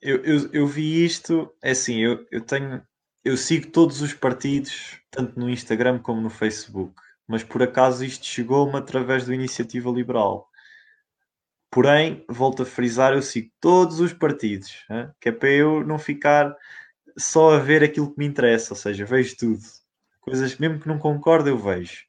[0.00, 2.82] Eu, eu, eu vi isto, é assim, eu, eu tenho.
[3.22, 6.94] Eu sigo todos os partidos, tanto no Instagram como no Facebook,
[7.28, 10.48] mas por acaso isto chegou-me através do Iniciativa Liberal.
[11.70, 15.10] Porém, volto a frisar, eu sigo todos os partidos, hein?
[15.20, 16.56] que é para eu não ficar
[17.18, 19.85] só a ver aquilo que me interessa, ou seja, vejo tudo.
[20.28, 22.04] Coisas mesmo que não concordo, eu vejo.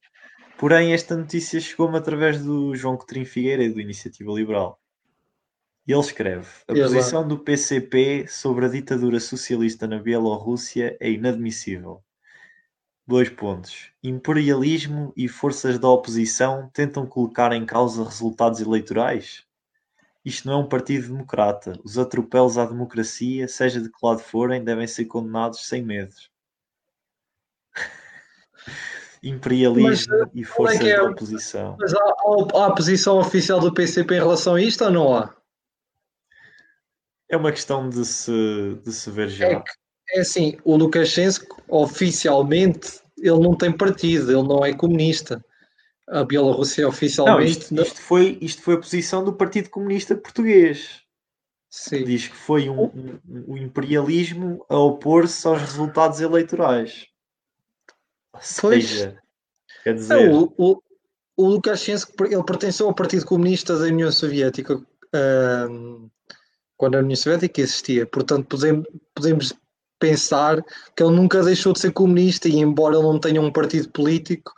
[0.58, 4.82] Porém, esta notícia chegou-me através do João Coutinho Figueiredo, do Iniciativa Liberal.
[5.88, 12.04] E ele escreve: A posição do PCP sobre a ditadura socialista na Bielorrússia é inadmissível.
[13.06, 13.92] Dois pontos.
[14.04, 19.46] Imperialismo e forças da oposição tentam colocar em causa resultados eleitorais?
[20.26, 21.80] Isto não é um partido democrata.
[21.84, 26.36] Os atropelos à democracia, seja de que lado forem, devem ser condenados sem medos.
[29.24, 30.98] Imperialismo mas, e forças é é?
[30.98, 31.76] da oposição.
[31.80, 35.36] Mas há, há, há posição oficial do PCP em relação a isto ou não há?
[37.30, 39.48] É uma questão de se, de se ver já.
[39.48, 39.64] É,
[40.12, 45.44] é assim, o Lukashenko oficialmente ele não tem partido, ele não é comunista
[46.08, 47.74] a Bielorrússia oficialmente.
[47.74, 51.02] Não, isto, isto, foi, isto foi a posição do Partido Comunista Português.
[51.70, 52.06] Sim.
[52.06, 57.08] Diz que foi um, um, um imperialismo a opor-se aos resultados eleitorais.
[58.42, 59.18] Seja,
[59.84, 60.30] quer dizer.
[60.30, 60.82] Não, o, o,
[61.38, 64.82] o Lukashenko ele pertenceu ao Partido Comunista da União Soviética
[66.76, 68.06] quando a União Soviética existia.
[68.06, 69.54] Portanto, podemos, podemos
[70.00, 70.64] pensar
[70.96, 74.54] que ele nunca deixou de ser comunista e, embora ele não tenha um partido político,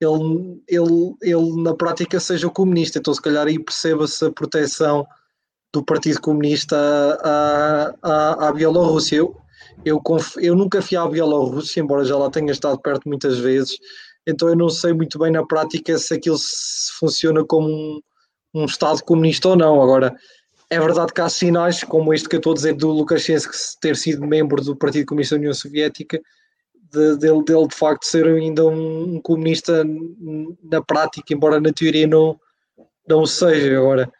[0.00, 2.98] ele, ele, ele na prática seja comunista.
[2.98, 5.06] Então, se calhar aí perceba-se a proteção
[5.72, 6.76] do Partido Comunista
[7.22, 9.16] à, à, à Bielorrússia.
[9.16, 9.36] Eu,
[9.84, 10.02] eu,
[10.38, 13.78] eu nunca fui à Bielorrússia, embora já lá tenha estado perto muitas vezes,
[14.26, 18.00] então eu não sei muito bem na prática se aquilo se funciona como um,
[18.54, 19.80] um Estado comunista ou não.
[19.80, 20.14] Agora,
[20.70, 23.50] é verdade que há sinais, como este que eu estou a dizer do Lukashenko
[23.80, 26.20] ter sido membro do Partido Comunista da União Soviética,
[26.92, 29.84] de, dele, dele de facto ser ainda um comunista
[30.62, 32.38] na prática, embora na teoria não,
[33.08, 33.78] não seja.
[33.78, 34.12] Agora,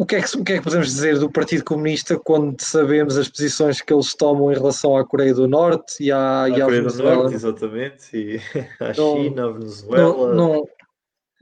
[0.00, 3.18] o que, é que, o que é que podemos dizer do Partido Comunista quando sabemos
[3.18, 6.64] as posições que eles tomam em relação à Coreia do Norte e à, e à
[6.64, 7.16] Coreia Venezuela?
[7.16, 8.40] do Norte, exatamente, e
[8.80, 10.34] à China, à Venezuela.
[10.34, 10.68] Não, não,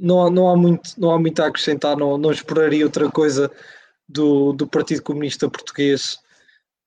[0.01, 3.49] não, não, há muito, não há muito a acrescentar, não, não esperaria outra coisa
[4.09, 6.19] do, do Partido Comunista Português.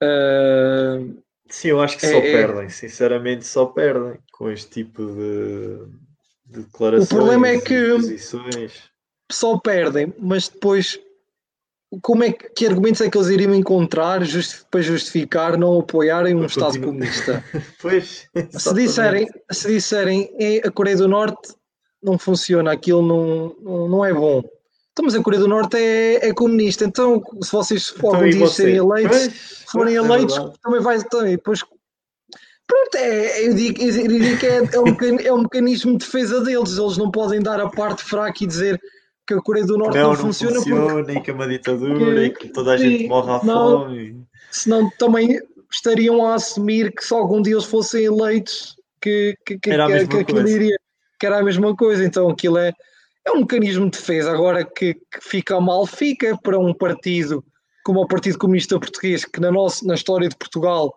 [0.04, 5.06] Uh, Sim, eu acho que só é, é, perdem, sinceramente só perdem com este tipo
[5.06, 5.86] de,
[6.54, 7.10] de declarações.
[7.10, 8.74] O problema é que posições.
[9.32, 11.00] só perdem, mas depois
[12.00, 16.36] como é que, que argumentos é que eles iriam encontrar just, para justificar não apoiarem
[16.36, 17.44] um Estado comunista?
[17.82, 21.54] pois, se disserem, se disserem é, a Coreia do Norte
[22.02, 24.42] não funciona, aquilo não, não, não é bom.
[24.94, 28.48] Então, mas a Coreia do Norte é, é comunista, então se vocês então, algum dia
[28.48, 31.04] serem eleitos, se forem é eleitos, também vai.
[31.04, 31.62] Também, depois,
[32.68, 36.42] pronto, é, eu, digo, eu digo que é, é, um, é um mecanismo de defesa
[36.42, 38.82] deles, eles não podem dar a parte fraca e dizer
[39.32, 40.56] que a Coreia do Norte não, não, não funciona.
[40.56, 43.86] funciona porque, e que é uma ditadura e que toda a gente morre à não,
[43.86, 44.26] fome.
[44.52, 45.40] Senão também
[45.72, 50.08] estariam a assumir que se algum dia eles fossem eleitos que, que, que, Era a
[50.08, 50.78] que, aquilo iria,
[51.20, 52.04] que era a mesma coisa.
[52.04, 52.74] Então aquilo é,
[53.26, 54.32] é um mecanismo de defesa.
[54.32, 57.44] Agora que, que fica mal, fica para um partido
[57.84, 60.94] como o Partido Comunista Português, que na, nossa, na história de Portugal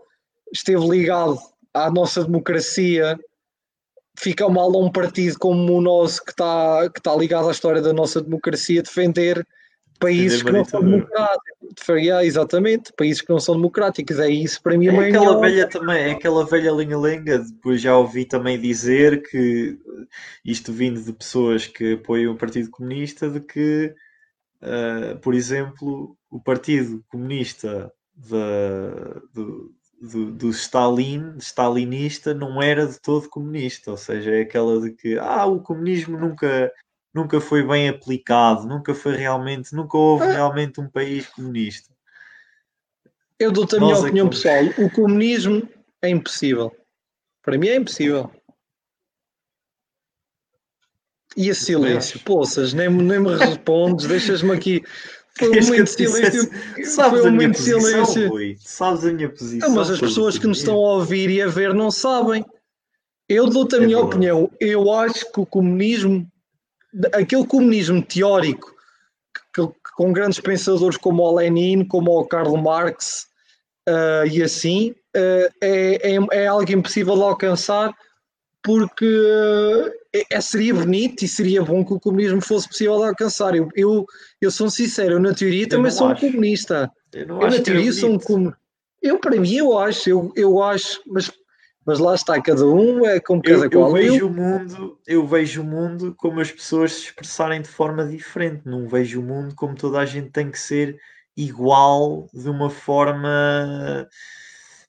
[0.52, 1.38] esteve ligado
[1.72, 3.18] à nossa democracia,
[4.16, 7.82] fica mal a um partido como o nosso, que está, que está ligado à história
[7.82, 9.46] da nossa democracia, defender
[9.98, 11.06] países que não são ditadura.
[11.08, 11.88] democráticos.
[11.88, 14.18] Yeah, exatamente, países que não são democráticos.
[14.18, 18.24] É isso para mim É aquela velha também, é aquela velha linha-linha, depois já ouvi
[18.24, 19.78] também dizer que,
[20.44, 23.94] isto vindo de pessoas que apoiam o Partido Comunista, de que,
[24.62, 29.72] ah, por exemplo, o Partido Comunista da- do,
[30.10, 35.18] do, do Stalin, stalinista, não era de todo comunista, ou seja, é aquela de que
[35.18, 36.72] ah, o comunismo nunca,
[37.12, 40.32] nunca foi bem aplicado, nunca foi realmente, nunca houve Ah.
[40.32, 41.92] realmente um país comunista.
[43.38, 44.64] Eu dou-te a minha Nós é opinião pessoal.
[44.78, 45.68] O comunismo
[46.00, 46.70] é impossível.
[47.42, 48.30] Para mim é impossível.
[51.36, 52.20] E a silêncio?
[52.20, 54.84] Poças, nem, nem me respondes, deixas-me aqui.
[55.36, 56.50] Foi um momento de silêncio.
[56.84, 58.28] Sabes Foi a um momento de silêncio.
[58.28, 58.56] Rui?
[58.60, 59.56] Sabes a minha posição.
[59.56, 62.44] Então, mas as pessoas que nos estão a ouvir e a ver não sabem.
[63.28, 64.50] Eu dou-te a É minha opinião.
[64.60, 66.26] Eu acho que o comunismo,
[67.12, 68.72] aquele comunismo teórico,
[69.54, 73.26] que, que- com grandes pensadores como o Lenin, como o Karl Marx
[73.88, 77.92] ah, e assim, ah, é, é, é algo impossível de alcançar
[78.62, 79.06] porque
[80.30, 83.54] é, seria bonito e seria bom que o comunismo fosse possível de alcançar.
[83.56, 84.06] Eu, eu,
[84.40, 86.20] eu sou sincero, eu na teoria também sou um acho.
[86.20, 86.90] comunista.
[87.12, 88.54] Eu Eu, na teoria, sou um como.
[89.02, 91.30] Eu, para mim, eu acho, eu, eu acho, mas,
[91.84, 93.92] mas lá está, cada um é como cada eu qual.
[93.92, 98.06] vejo Eu, o mundo, eu vejo o mundo como as pessoas se expressarem de forma
[98.06, 98.62] diferente.
[98.64, 100.96] Não vejo o mundo como toda a gente tem que ser
[101.36, 104.08] igual de uma forma.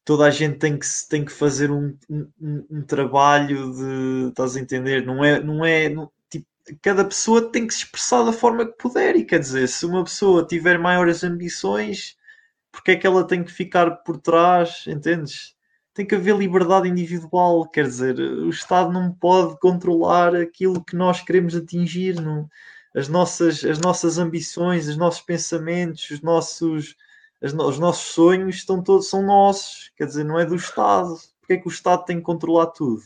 [0.06, 4.30] Toda a gente tem que, tem que fazer um, um, um- trabalho de.
[4.30, 5.06] Estás a entender?
[5.06, 5.42] Não é.
[5.42, 6.48] Não é não- tipo,
[6.82, 9.16] cada pessoa tem que se expressar da forma que puder.
[9.16, 12.16] E quer dizer, se uma pessoa tiver maiores ambições,
[12.72, 14.86] porque é que ela tem que ficar por trás?
[14.88, 15.56] Entendes?
[15.94, 21.22] tem que haver liberdade individual, quer dizer, o Estado não pode controlar aquilo que nós
[21.22, 22.50] queremos atingir, não,
[22.94, 26.96] as, nossas, as nossas ambições, os nossos pensamentos, os nossos,
[27.42, 31.16] no- os nossos sonhos estão todos, são nossos, quer dizer, não é do Estado.
[31.40, 33.02] Porque é que o Estado tem que controlar tudo?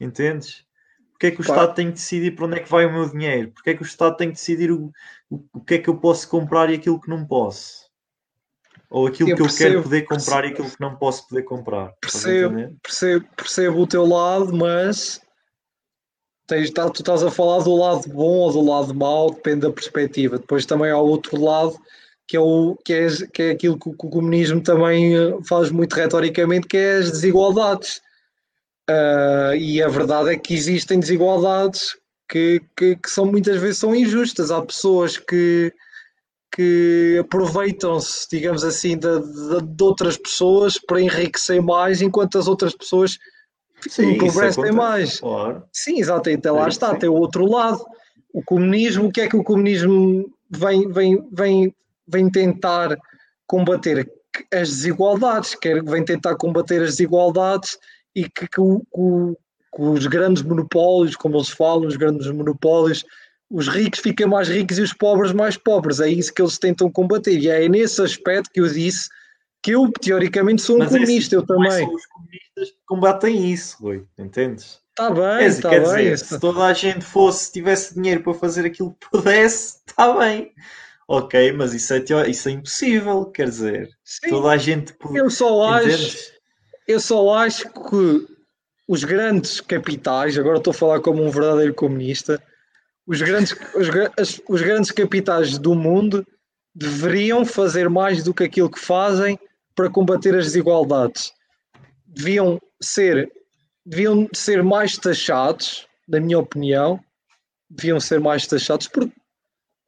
[0.00, 0.64] Entendes?
[1.12, 1.52] Porque é que o Pá.
[1.52, 3.52] Estado tem que decidir para onde é que vai o meu dinheiro?
[3.52, 4.90] Porque é que o Estado tem que decidir o,
[5.30, 7.90] o, o que é que eu posso comprar e aquilo que não posso?
[8.90, 11.42] Ou aquilo Eu que eu percebo, quero poder comprar e aquilo que não posso poder
[11.42, 11.92] comprar.
[12.00, 15.20] Percebo, percebo, percebo o teu lado, mas
[16.46, 19.72] tens, tá- tu estás a falar do lado bom ou do lado mau, depende da
[19.72, 20.38] perspectiva.
[20.38, 21.78] Depois também há outro lado,
[22.26, 25.92] que é, o, que é, que é aquilo que o, comunismo também eh, faz muito
[25.94, 28.00] retoricamente, que é as desigualdades.
[28.88, 31.96] Ah, e a verdade é que existem desigualdades
[32.28, 34.50] que, que, que são muitas vezes são injustas.
[34.50, 35.72] Há pessoas que,
[36.54, 42.74] que aproveitam-se, digamos assim, de, de, de outras pessoas para enriquecer mais, enquanto as outras
[42.74, 43.18] pessoas
[43.88, 45.20] Sim, empobrecem mais.
[45.20, 45.64] Claro.
[45.72, 46.98] Sim, exato, então lá Sim, está, sim.
[47.00, 47.84] tem o outro lado.
[48.32, 51.74] O comunismo, o que é que o comunismo vem, vem, vem,
[52.06, 52.96] vem tentar
[53.46, 54.10] combater?
[54.52, 57.78] As desigualdades, quer, vem tentar combater as desigualdades
[58.14, 59.36] e que, que o-
[59.74, 63.04] que os grandes monopólios, como eles falam, os grandes monopólios,
[63.50, 66.00] os ricos ficam mais ricos e os pobres mais pobres.
[66.00, 67.38] É isso que eles tentam combater.
[67.38, 69.08] E é nesse aspecto que eu disse
[69.62, 71.84] que eu, teoricamente, sou um Mas comunista, eu não também.
[71.86, 74.04] são os comunistas que combatem isso, Rui.
[74.18, 74.80] Entendes?
[74.90, 75.88] Está bem, está quer bem.
[76.12, 80.52] dizer, se toda a gente fosse, tivesse dinheiro para fazer aquilo que pudesse, está bem.
[81.14, 83.26] Ok, mas isso é, teo- isso é impossível.
[83.26, 85.88] Quer dizer, Sim, toda a gente eu só acho.
[85.88, 86.32] Entendes?
[86.88, 88.26] Eu só acho que
[88.88, 92.42] os grandes capitais, agora estou a falar como um verdadeiro comunista,
[93.06, 96.26] os grandes, os, os grandes capitais do mundo
[96.74, 99.38] deveriam fazer mais do que aquilo que fazem
[99.74, 101.30] para combater as desigualdades.
[102.06, 103.30] Deviam ser,
[103.84, 106.98] deviam ser mais taxados, na minha opinião,
[107.68, 109.12] deviam ser mais taxados, porque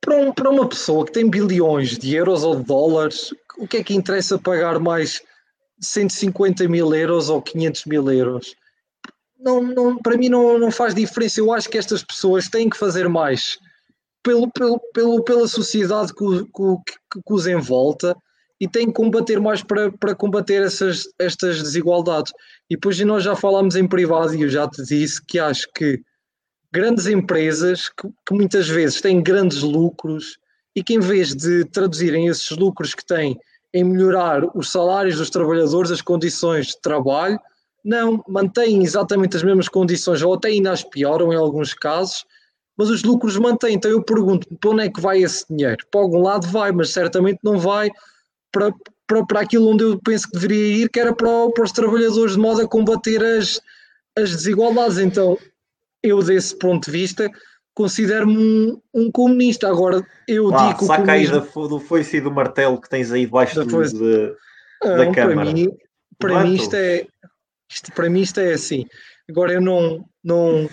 [0.05, 3.79] para, um- para uma pessoa que tem bilhões de euros ou de dólares, o que
[3.79, 5.23] é que interessa pagar mais
[5.81, 8.55] 150 mil euros ou 500 mil euros.
[9.39, 11.41] Não, não, para mim não, não faz diferença.
[11.41, 13.59] Eu acho que estas pessoas têm que fazer mais
[14.23, 18.17] pelo, pelo, pelo, pela sociedade que, que, que os envolta
[18.61, 22.33] e têm que combater mais para, para combater essas, estas desigualdades.
[22.71, 26.01] E depois nós já falámos em privado e eu já te disse que acho que
[26.75, 30.39] grandes empresas que, que muitas vezes têm grandes lucros
[30.75, 33.39] e que em vez de traduzirem esses lucros que têm
[33.73, 37.39] em melhorar os salários dos trabalhadores, as condições de trabalho.
[37.85, 42.25] Não, mantêm exatamente as mesmas condições, ou até ainda as pioram em alguns casos,
[42.77, 43.75] mas os lucros mantêm.
[43.75, 45.85] Então eu pergunto, para onde é que vai esse dinheiro?
[45.93, 47.89] Para algum lado vai, mas certamente não vai
[48.51, 48.75] para,
[49.07, 52.33] para, para aquilo onde eu penso que deveria ir, que era para, para os trabalhadores,
[52.33, 53.61] de modo a combater as,
[54.17, 54.99] as desigualdades.
[54.99, 55.39] Então,
[56.05, 57.31] eu, desse ponto de vista,
[57.75, 59.67] considero-me um, um, comunista.
[59.67, 60.85] Agora, eu ah, digo.
[60.85, 61.37] Saca comunismo...
[61.37, 64.35] aí do foice e do martelo que tens aí debaixo do, de,
[64.83, 65.45] não, da Câmara.
[65.47, 65.69] Para mim,
[66.19, 67.07] para mim isto é.
[67.73, 68.85] Isto, para mim isto é assim.
[69.29, 70.69] Agora eu não, não,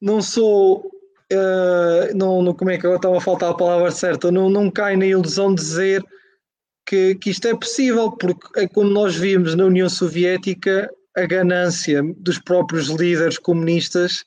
[0.00, 0.90] não sou
[1.32, 4.68] Uh, não, não, como é que eu estava a faltar a palavra certa, não, não
[4.68, 6.04] cai na ilusão de dizer
[6.84, 12.02] que, que isto é possível, porque é como nós vimos na União Soviética, a ganância
[12.16, 14.24] dos próprios líderes comunistas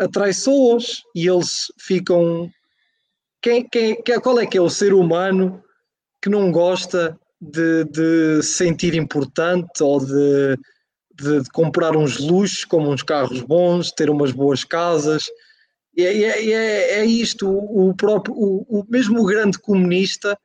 [0.00, 2.50] atrai pessoas e eles ficam.
[3.42, 5.62] Quem, quem, qual é que é o ser humano
[6.20, 10.56] que não gosta de, de sentir importante ou de,
[11.14, 15.24] de, de, comprar uns luxos, como uns carros bons, ter umas boas casas?
[15.96, 20.38] E é, é, é, é isto, o, próprio, o, o, mesmo o grande comunista,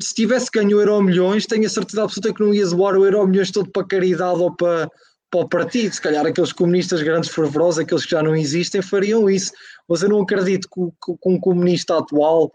[0.00, 3.04] se tivesse ganho o Euro Milhões, tenho a certeza absoluta que não ia doar o
[3.04, 4.90] Euro Milhões todo para caridade ou para,
[5.30, 5.94] para o partido.
[5.94, 9.52] Se calhar aqueles comunistas grandes fervorosos, aqueles que já não existem, fariam isso.
[9.88, 12.50] Mas eu não acredito que, que, que um comunista atual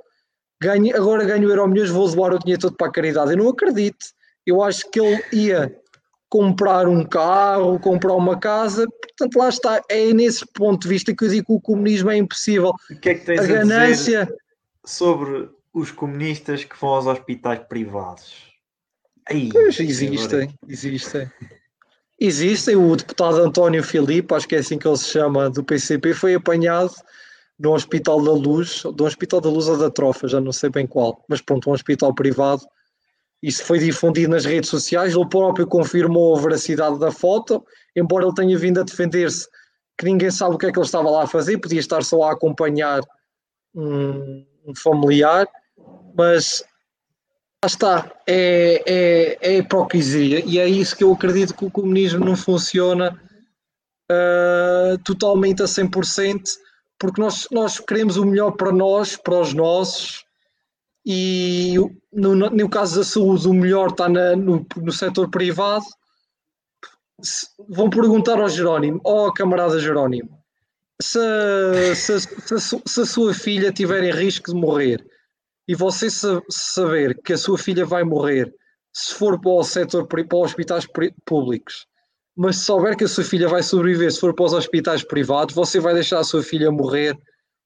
[0.61, 3.31] ganhe, agora ganho o Euro Milhões, vou doar o dinheiro todo para a caridade.
[3.31, 4.05] Eu não acredito.
[4.45, 5.75] Eu acho que ele ia
[6.29, 8.87] comprar um carro, comprar uma casa.
[8.87, 9.81] Portanto, lá está.
[9.89, 12.71] É nesse ponto de vista que eu digo que o comunismo é impossível.
[12.89, 14.25] O que é que tens a, ganância...
[14.25, 14.43] dizer
[14.85, 18.51] sobre os comunistas que vão aos hospitais privados?
[19.25, 20.57] Aí, pois existem, agora...
[20.67, 21.31] existem.
[22.19, 22.75] Existem.
[22.75, 26.35] O deputado António Filipe, acho que é assim que ele se chama, do PCP, foi
[26.35, 26.93] apanhado
[27.59, 30.87] no Hospital da Luz, do Hospital da Luz ou da Trofa, já não sei bem
[30.87, 32.63] qual, mas pronto, um hospital privado
[33.43, 37.61] isso foi difundido nas redes sociais, ele próprio confirmou a veracidade da foto,
[37.93, 39.49] embora ele tenha vindo a defender-se
[39.97, 42.23] que ninguém sabe o que é que ele estava lá a fazer, podia estar só
[42.23, 43.01] a acompanhar
[43.75, 45.45] um, um familiar,
[46.17, 46.63] mas
[47.65, 52.35] está, é, é, é hipocrisia e é isso que eu acredito que o comunismo não
[52.35, 53.19] funciona
[54.11, 56.41] uh, totalmente a 100%,
[56.99, 60.23] porque nós, nós queremos o melhor para nós, para os nossos,
[61.05, 61.75] e
[62.11, 65.85] no, no caso da saúde o melhor está na, no, no setor privado.
[67.21, 70.37] Se, vão perguntar ao Jerónimo, ou ao camarada Jerónimo,
[71.01, 75.05] se, se, se, se, a sua filha tiver em risco de morrer
[75.67, 76.07] e você
[76.49, 78.53] saber que a sua filha vai morrer
[78.93, 80.87] se for para o setor para os hospitais
[81.25, 81.87] públicos,
[82.35, 85.55] mas se souber que a sua filha vai sobreviver se for para os hospitais privados,
[85.55, 87.17] você vai deixar a sua filha morrer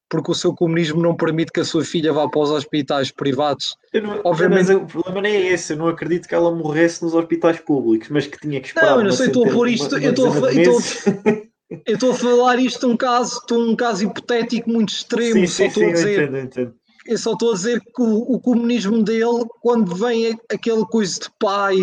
[0.09, 3.75] porque o seu comunismo não permite que a sua filha vá para os hospitais privados.
[3.93, 4.71] Não, Obviamente...
[4.71, 8.25] o problema nem é esse, eu não acredito que ela morresse nos hospitais públicos, mas
[8.25, 8.91] que tinha que esperar.
[8.91, 12.11] Não, eu não sei, estou a pôr isto, uma, uma eu estou a, eu estou
[12.11, 15.65] a falar isto de um caso, de um caso hipotético muito extremo, sim, só sim,
[15.65, 16.19] estou sim, a dizer.
[16.19, 16.75] Eu entendo, entendo.
[17.07, 21.29] Eu só estou a dizer que o, o, comunismo dele, quando vem aquela coisa de
[21.39, 21.75] pai,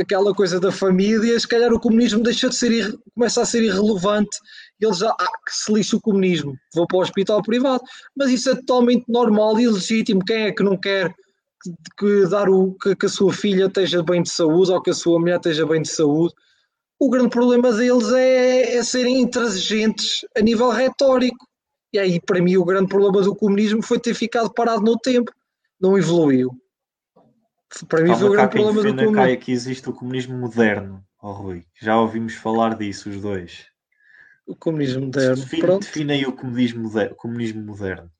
[0.00, 4.36] aquela coisa da família, se calhar o comunismo deixa de ser, começa a ser irrelevante
[4.84, 7.82] eles já, ah, que se lixa o comunismo, vou para o hospital privado,
[8.16, 10.24] mas isso é totalmente normal e legítimo.
[10.24, 11.14] Quem é que não quer
[11.62, 14.90] que, que dar o, que, que, a sua filha esteja bem de saúde ou que
[14.90, 16.34] a sua mulher esteja bem de saúde?
[16.98, 21.46] O grande problema deles é, é serem intransigentes a nível retórico.
[21.92, 25.30] E aí, para mim, o grande problema do comunismo foi ter ficado parado no tempo,
[25.80, 26.50] não evoluiu.
[27.88, 29.12] Para mim, foi o grande problema do comunismo.
[29.14, 31.64] Caia que existe o comunismo moderno, oh, Rui.
[31.80, 33.66] Já ouvimos falar disso, os dois.
[34.46, 35.36] O comunismo moderno.
[35.36, 38.10] Define, define aí o comunismo moderno, comunismo moderno.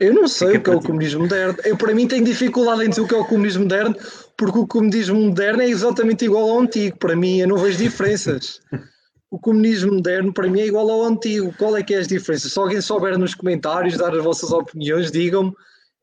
[0.00, 1.56] Eu não sei o que é o comunismo moderno.
[1.62, 3.94] Eu, para mim, tenho dificuldade em dizer o que é o comunismo moderno,
[4.36, 6.96] porque o comunismo moderno é exatamente igual ao antigo.
[6.96, 8.60] Para mim, eu não vejo diferenças.
[9.30, 11.54] o comunismo moderno, para mim, é igual ao antigo.
[11.56, 12.52] Qual é que é as diferenças?
[12.52, 15.52] Se alguém souber nos comentários, dar as vossas opiniões, digam-me.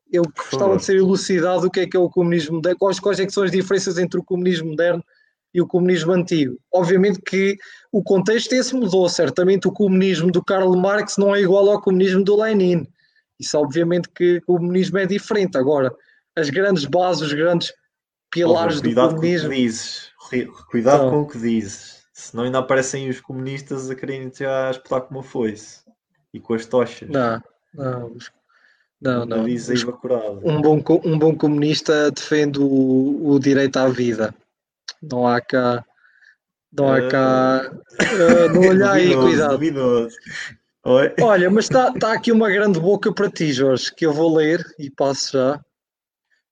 [0.10, 3.20] Eu gostava de ser elucidado o que é que é o comunismo moderno, quais, quais
[3.20, 5.04] é que são as diferenças entre o comunismo moderno
[5.54, 6.58] e o comunismo antigo.
[6.74, 7.58] Obviamente que
[7.92, 12.24] o contexto esse mudou, certamente o comunismo do Karl Marx não é igual ao comunismo
[12.24, 12.88] do Lenin.
[13.38, 15.58] Isso obviamente que o comunismo é diferente.
[15.58, 15.94] Agora,
[16.38, 17.74] as grandes bases, os grandes
[18.32, 19.10] pilares oh, do comunismo...
[19.10, 19.28] Com o que
[19.68, 20.12] dizes.
[20.72, 21.97] Cuidado então, com o que dizes.
[22.18, 25.84] Senão ainda aparecem os comunistas a quererem já espetar como foice.
[26.34, 27.08] E com as tochas.
[27.08, 27.44] Não,
[27.76, 28.18] não.
[29.00, 29.48] Não, não.
[30.44, 34.34] Um bom, um bom comunista defende o, o direito à vida.
[35.00, 35.86] Não há cá.
[36.74, 37.72] Não há cá.
[38.02, 39.60] Uh, não olhar aí, cuidado.
[41.22, 44.66] Olha, mas está tá aqui uma grande boca para ti, Jorge, que eu vou ler
[44.80, 45.64] e passo já.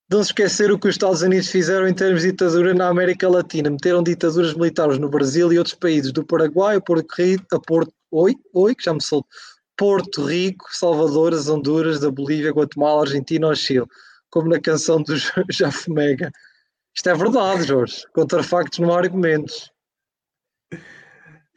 [0.10, 3.28] Não se esquecer o que os Estados Unidos fizeram em termos de ditadura na América
[3.28, 3.70] Latina.
[3.70, 7.94] Meteram ditaduras militares no Brasil e outros países, do Paraguai a Porto Rico, a Porto,
[8.12, 9.00] oi, oi, que já me
[9.76, 13.88] Porto Rico, Salvador, as Honduras, da Bolívia, Guatemala, Argentina ou Chile,
[14.30, 15.16] como na canção do
[15.50, 16.32] Jafomega.
[16.94, 18.04] Isto é verdade, Jorge.
[18.14, 19.72] Contra factos não há argumentos.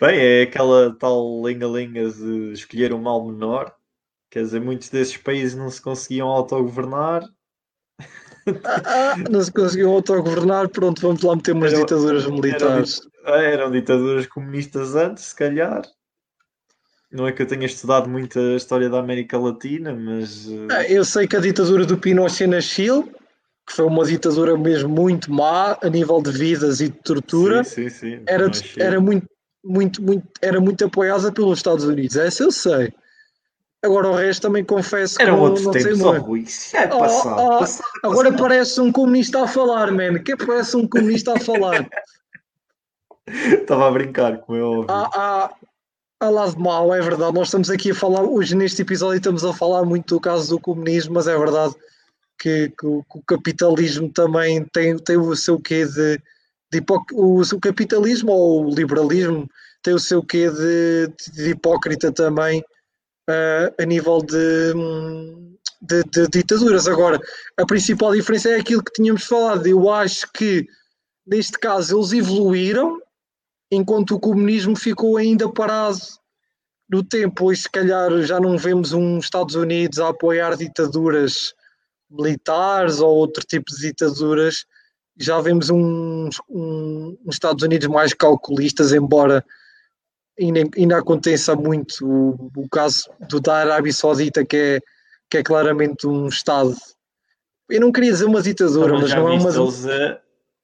[0.01, 3.75] Bem, é aquela tal linga-linga de escolher o mal menor.
[4.31, 7.23] Quer dizer, muitos desses países não se conseguiam autogovernar
[8.65, 8.83] ah,
[9.15, 13.01] ah, não se conseguiu autogovernar, pronto, vamos lá meter umas eram, ditaduras militares.
[13.25, 15.83] Eram, ah, eram, ditaduras comunistas antes, se calhar.
[17.11, 20.47] Não é que eu tenha estudado muito a história da América Latina, mas.
[20.49, 23.05] Eh, ah, eu sei que a ditadura do Pinochet na Chile,
[23.67, 27.89] que foi uma ditadura mesmo muito má a nível de vidas e de tortura, sim,
[27.89, 28.23] sim, sim.
[28.27, 29.27] Era, era, muito,
[29.65, 32.17] muito, muito, era muito apoiada pelos Estados Unidos.
[32.17, 32.93] Essa eu sei.
[33.83, 36.41] Agora o resto também confesso Era que outro não tempo, só Rui.
[36.41, 40.19] Isso é oh, passado, oh, passado, Agora parece um comunista a falar, man.
[40.19, 41.89] Que parece um comunista a falar.
[43.29, 44.87] Estava a brincar, como eu ouvi.
[44.91, 45.55] Ah, ah,
[46.21, 47.35] há lado mau, é verdade.
[47.35, 50.61] Nós estamos aqui a falar, hoje neste episódio estamos a falar muito do caso do
[50.61, 51.75] comunismo, mas é verdade
[52.39, 56.21] que, que, o, que o, capitalismo também tem, tem o seu quê de,
[56.73, 59.49] de o, o capitalismo ou o liberalismo
[59.83, 62.65] tem o seu quê de, de hipócrita também
[63.29, 64.73] uh, a nível de,
[65.83, 66.89] de, de, ditaduras.
[66.89, 67.21] Agora,
[67.57, 69.67] a principal diferença é aquilo que tínhamos falado.
[69.67, 70.67] Eu acho que,
[71.27, 73.01] neste caso, eles evoluíram,
[73.71, 75.99] enquanto o comunismo ficou ainda parado
[76.89, 77.53] no tempo.
[77.53, 81.55] E se calhar já não vemos uns Estados Unidos a apoiar ditaduras
[82.11, 84.65] militares ou outro tipo de ditaduras.
[85.21, 89.45] Já vemos uns, um, uns Estados Unidos mais calculistas, embora
[90.41, 94.81] ainda, ainda aconteça muito o, o caso do da Arábia Saudita, que é,
[95.31, 96.75] que é claramente um Estado.
[97.69, 99.51] Eu não queria dizer uma ditadura, mas, mas não é uma.
[99.51, 99.85] Eles,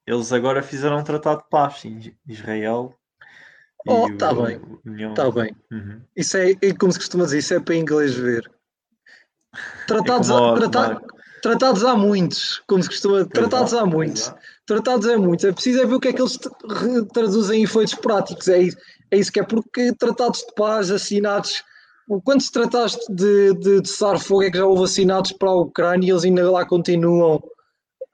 [0.06, 2.94] eles agora fizeram um tratado de paz em Israel.
[3.86, 4.60] Oh, está bem.
[5.10, 5.54] Está bem.
[5.70, 6.00] Uhum.
[6.16, 8.50] Isso é, é, como se costuma dizer, isso é para inglês ver.
[9.86, 11.02] Tratados, é há, trata,
[11.42, 13.24] tratados há muitos, como se costuma.
[13.26, 14.32] Tratados há muitos.
[14.66, 15.44] Tratados é muitos.
[15.44, 16.38] É preciso é ver o que é que eles
[17.12, 18.48] traduzem em efeitos práticos.
[18.48, 18.60] É.
[19.14, 21.62] É isso que é porque tratados de paz assinados.
[22.24, 25.60] Quando se trataste de, de, de cessar fogo, é que já houve assinados para a
[25.60, 27.40] Ucrânia e eles ainda lá continuam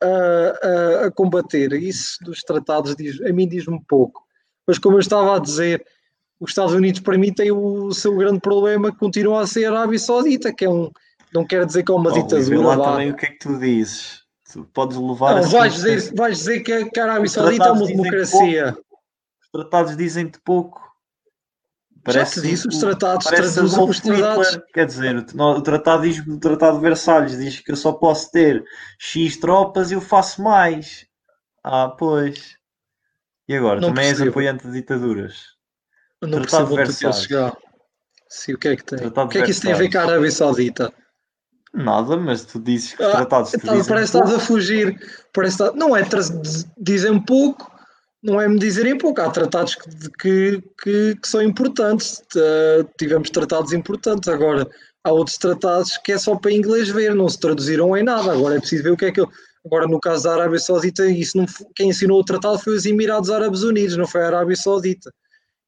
[0.02, 1.72] a, a, a combater.
[1.72, 4.22] Isso dos tratados diz, a mim diz-me pouco.
[4.66, 5.84] Mas como eu estava a dizer,
[6.38, 9.70] os Estados Unidos para mim têm o seu grande problema que continua a ser a
[9.70, 10.90] Arábia Saudita, que é um.
[11.32, 12.76] Não quer dizer que é uma oh, ditadura.
[12.76, 14.20] Lá também o que é que tu dizes?
[14.52, 18.76] Tu podes levar não, vais, dizer, vais dizer que a Arábia Saudita é uma democracia.
[19.40, 20.89] Os tratados dizem-te pouco.
[22.02, 24.60] Parece te disse, os tratados traduzem os tratados.
[24.72, 28.64] Quer dizer, o tratado diz o tratado de Versalhes diz que eu só posso ter
[28.98, 31.06] X tropas e eu faço mais.
[31.62, 32.56] Ah, pois.
[33.46, 33.80] E agora?
[33.80, 34.24] Não Também percebo.
[34.24, 35.44] és apoiante de ditaduras?
[36.22, 37.56] Não tratado percebo onde tu chegar.
[38.28, 38.98] Sim, o que é que tem?
[38.98, 40.92] Tratado o que é que isso tem a ver com a Arábia Saudita?
[41.74, 44.98] Nada, mas tu dizes que os ah, tratados então, parece que estás a fugir.
[45.32, 46.02] Parece não é,
[46.78, 47.70] dizem pouco,
[48.22, 53.30] não é me dizerem pouco, há tratados que, que, que, que são importantes, uh, tivemos
[53.30, 54.68] tratados importantes, agora
[55.02, 58.56] há outros tratados que é só para inglês ver, não se traduziram em nada, agora
[58.56, 59.28] é preciso ver o que é que eu...
[59.64, 61.44] Agora, no caso da Arábia Saudita, isso não,
[61.76, 65.12] quem assinou o tratado foi os Emirados Árabes Unidos, não foi a Arábia Saudita.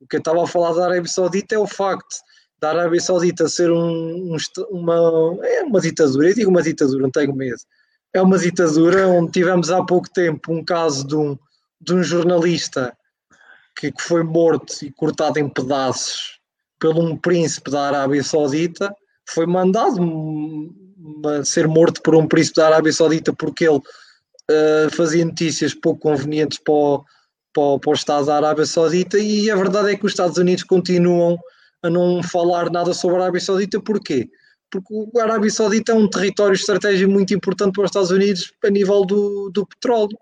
[0.01, 2.17] O que eu estava a falar da Arábia Saudita é o facto
[2.59, 4.37] da Arábia Saudita ser um, um,
[4.71, 7.59] uma, é uma ditadura, eu digo uma ditadura, não tenho medo.
[8.15, 11.37] É uma ditadura onde tivemos há pouco tempo um caso de um,
[11.83, 12.97] de um jornalista
[13.77, 16.39] que, que foi morto e cortado em pedaços
[16.81, 18.95] por um príncipe da Arábia Saudita,
[19.29, 19.99] foi mandado
[21.45, 26.59] ser morto por um príncipe da Arábia Saudita porque ele uh, fazia notícias pouco convenientes
[26.59, 27.05] para o,
[27.53, 30.65] para, para o Estado da Arábia Saudita e a verdade é que os Estados Unidos
[30.65, 31.39] continuam
[31.83, 34.31] a não falar nada sobre a Arábia Saudita, porquê?
[34.71, 38.71] Porque a Arábia Saudita é um território estratégico muito importante para os Estados Unidos a
[38.71, 40.17] nível do, do petróleo.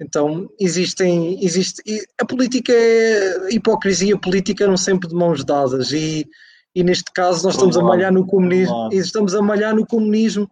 [0.00, 1.82] Então, existem, existe,
[2.20, 5.92] a política é, a hipocrisia política não sempre de mãos dadas.
[5.92, 6.26] E,
[6.74, 10.50] e neste caso nós estamos a malhar no comunismo, estamos a malhar no comunismo,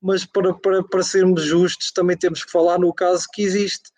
[0.00, 3.90] mas para, para, para sermos justos também temos que falar no caso que existe.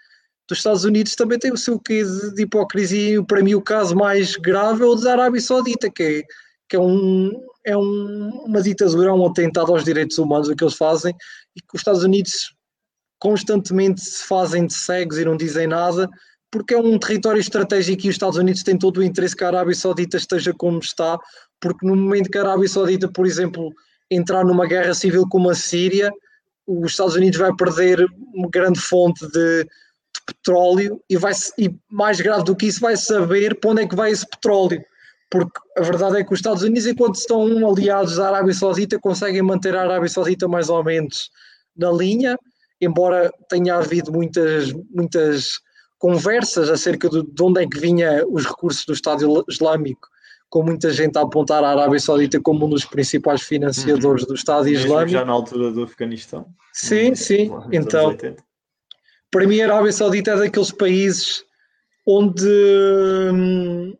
[0.48, 3.96] Dos Estados Unidos também tem o seu quê de, de hipocrisia para mim o caso
[3.96, 6.22] mais grave é o da Arábia Saudita, que é,
[6.68, 7.32] que é, um,
[7.64, 11.14] é um, uma ditadura, um atentado aos direitos humanos o que eles fazem
[11.56, 12.54] e que os Estados Unidos
[13.24, 16.10] constantemente se fazem de cegos e não dizem nada,
[16.50, 19.46] porque é um território estratégico e os Estados Unidos têm todo o interesse que a
[19.46, 21.18] Arábia Saudita esteja como está,
[21.58, 23.72] porque no momento que a Arábia Saudita, por exemplo,
[24.10, 26.12] entrar numa guerra civil como a Síria,
[26.66, 32.20] os Estados Unidos vai perder uma grande fonte de, de petróleo e, vai, e mais
[32.20, 34.84] grave do que isso, vai saber para onde é que vai esse petróleo.
[35.30, 39.40] Porque a verdade é que os Estados Unidos, enquanto estão aliados à Arábia Saudita, conseguem
[39.40, 41.30] manter a Arábia Saudita mais ou menos
[41.74, 42.38] na linha,
[42.84, 45.60] embora tenha havido muitas, muitas
[45.98, 50.08] conversas acerca de, de onde é que vinha os recursos do Estado Islâmico,
[50.48, 54.28] com muita gente a apontar a Arábia Saudita como um dos principais financiadores uhum.
[54.28, 55.12] do Estado Islâmico.
[55.12, 56.46] Já na altura do Afeganistão.
[56.72, 57.50] Sim, sim.
[57.72, 58.16] Então,
[59.30, 61.44] para mim, a Arábia Saudita é daqueles países
[62.06, 62.46] onde
[63.32, 63.96] hum,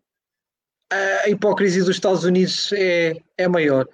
[1.24, 3.88] a hipocrisia dos Estados Unidos é, é maior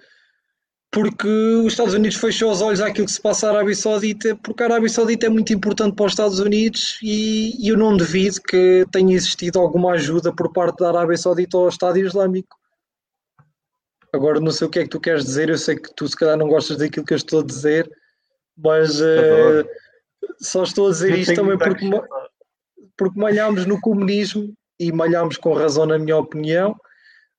[0.91, 4.61] porque os Estados Unidos fechou os olhos àquilo que se passa na Arábia Saudita, porque
[4.61, 8.41] a Arábia Saudita é muito importante para os Estados Unidos e, e eu não devido
[8.41, 12.57] que tenha existido alguma ajuda por parte da Arábia Saudita ao Estado Islâmico.
[14.11, 16.17] Agora não sei o que é que tu queres dizer, eu sei que tu se
[16.17, 17.89] calhar não gostas daquilo que eu estou a dizer,
[18.57, 19.65] mas uh,
[20.41, 21.89] só estou a dizer isto também porque,
[22.97, 26.75] porque malhámos no comunismo e malhámos com razão na minha opinião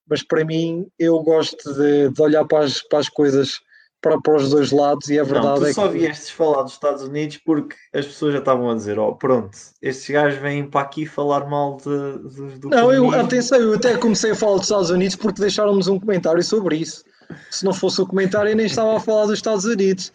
[0.09, 3.61] mas para mim eu gosto de, de olhar para as, para as coisas
[4.03, 5.99] para, para os dois lados e a verdade não, tu é só que...
[5.99, 10.11] viestes falar dos Estados Unidos porque as pessoas já estavam a dizer, oh pronto, estes
[10.11, 14.33] gajos vêm para aqui falar mal de, de, do Não, eu, atenção, eu até comecei
[14.33, 17.05] a falar dos Estados Unidos porque deixaram-nos um comentário sobre isso.
[17.51, 20.13] Se não fosse o comentário eu nem estava a falar dos Estados Unidos.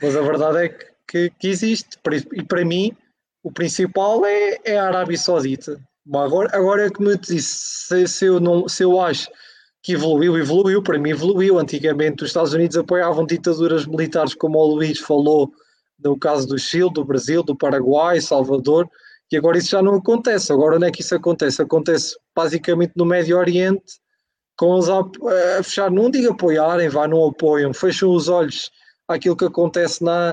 [0.00, 1.98] Mas a verdade é que, que, que existe.
[2.32, 2.96] E para mim
[3.42, 5.78] o principal é, é a Arábia Saudita.
[6.12, 9.28] Agora, agora é como eu disse, se, se, eu não, se eu acho
[9.82, 11.58] que evoluiu, evoluiu, para mim evoluiu.
[11.58, 15.52] Antigamente os Estados Unidos apoiavam ditaduras militares, como o Luís falou,
[16.02, 18.88] no caso do Chile, do Brasil, do Paraguai, Salvador,
[19.30, 20.52] e agora isso já não acontece.
[20.52, 21.60] Agora onde é que isso acontece?
[21.60, 23.98] Acontece basicamente no Médio Oriente,
[24.56, 28.70] com os a, a fechar, não digo apoiarem, vá, não apoiam, fecham os olhos
[29.08, 30.32] àquilo que acontece na,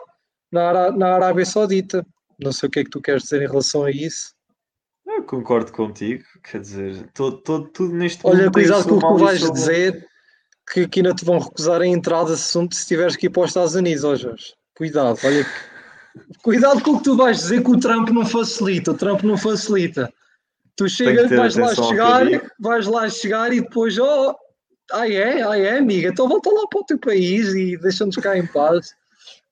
[0.52, 2.06] na, na Arábia Saudita.
[2.40, 4.34] Não sei o que é que tu queres dizer em relação a isso.
[5.16, 9.18] Eu concordo contigo, quer dizer, todo, todo, tudo neste Olha, cuidado com o que tu
[9.18, 10.08] vais dizer,
[10.72, 13.50] que, que ainda te vão recusar a entrada se, se tiveres que ir para os
[13.50, 14.54] Estados Unidos, ó Jorge.
[14.76, 15.46] Cuidado, olha.
[16.42, 19.38] cuidado com o que tu vais dizer que o Trump não facilita, o Trump não
[19.38, 20.12] facilita.
[20.76, 22.26] Tu chegas, vais lá chegar,
[22.60, 24.36] vais lá chegar e depois, oh,
[24.94, 28.38] ah é, ah é, amiga, então volta lá para o teu país e deixa-nos cá
[28.38, 28.96] em paz.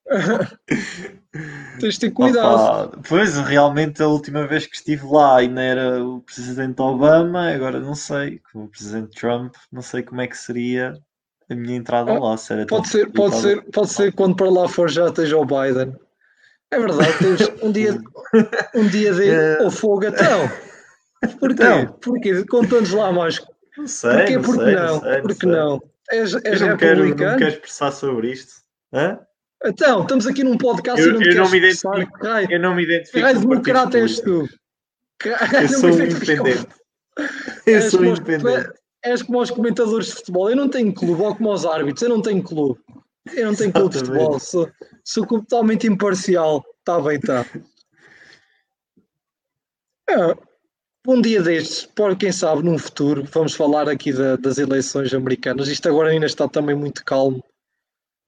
[1.80, 2.88] Tens de ter cuidado.
[2.88, 7.80] Opa, pois, realmente a última vez que estive lá ainda era o presidente Obama, agora
[7.80, 11.00] não sei, com o presidente Trump, não sei como é que seria
[11.50, 12.38] a minha entrada ah, lá.
[12.38, 15.96] Se pode ser, pode ser, pode ser quando para lá for já esteja o Biden.
[16.72, 17.98] É verdade, tens um dia,
[18.76, 19.64] um dia de é...
[19.64, 20.50] o fogo então.
[21.40, 21.64] Porquê?
[21.64, 22.46] Então, Porquê?
[22.46, 23.44] Conta-nos lá mais.
[23.78, 24.12] Não sei.
[24.12, 24.36] Porquê?
[24.36, 25.02] Não Porque sei, não?
[25.02, 25.70] sei, Porque não?
[25.70, 25.82] não?
[26.12, 28.54] És, és eu não quero, não quero expressar sobre isto.
[28.94, 29.20] Hã?
[29.66, 32.84] Então, estamos aqui num podcast eu, e não eu não me identifico, eu não me
[32.84, 33.20] identifico.
[33.20, 34.48] Raio democrata és tu.
[35.26, 36.68] Eu sou independente.
[37.66, 38.72] Eu sou independente.
[39.04, 40.50] És como os comentadores de futebol.
[40.50, 42.02] Eu não tenho clube, ou como os árbitros.
[42.02, 42.80] Eu não tenho clube.
[43.34, 44.40] Eu não tenho clube de futebol.
[44.40, 44.72] Sou,
[45.04, 46.64] sou totalmente imparcial.
[46.80, 47.46] Está bem, está.
[50.10, 50.38] É,
[51.06, 55.68] um dia destes, por quem sabe, num futuro, vamos falar aqui da, das eleições americanas.
[55.68, 57.44] Isto agora ainda está também muito calmo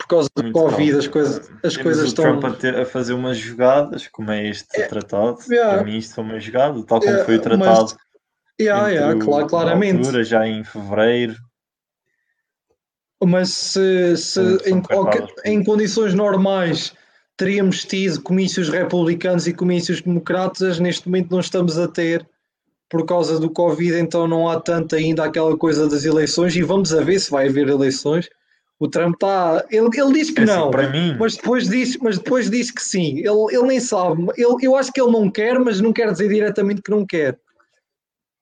[0.02, 2.26] por causa do Muito Covid, as coisas, as coisas estão.
[2.26, 5.38] Trump a, ter, a, fazer umas jogadas, como é este é, tratado.
[5.50, 5.76] Yeah.
[5.76, 7.82] Para mim, isto foi uma jogada, tal como yeah, foi o tratado.
[7.82, 7.98] Mas,
[8.60, 10.00] yeah, yeah, claro, claramente.
[10.00, 11.36] Altura, já em fevereiro.
[13.24, 16.94] Mas se, se em, qualquer, em condições normais
[17.38, 22.28] teríamos tido comícios republicanos e comícios democratas, neste momento não estamos a ter
[22.90, 26.94] por causa do Covid, então não há tanto ainda aquela coisa das eleições e vamos
[26.94, 28.28] a ver se vai haver eleições
[28.82, 29.64] o Trump está.
[29.70, 31.16] Ele, ele diz que é assim, não, mim...
[31.20, 33.20] mas, depois diz, mas depois diz que sim.
[33.20, 34.24] Ele, ele nem sabe.
[34.36, 37.40] Ele, eu acho que ele não quer, mas não quer dizer diretamente que não quer.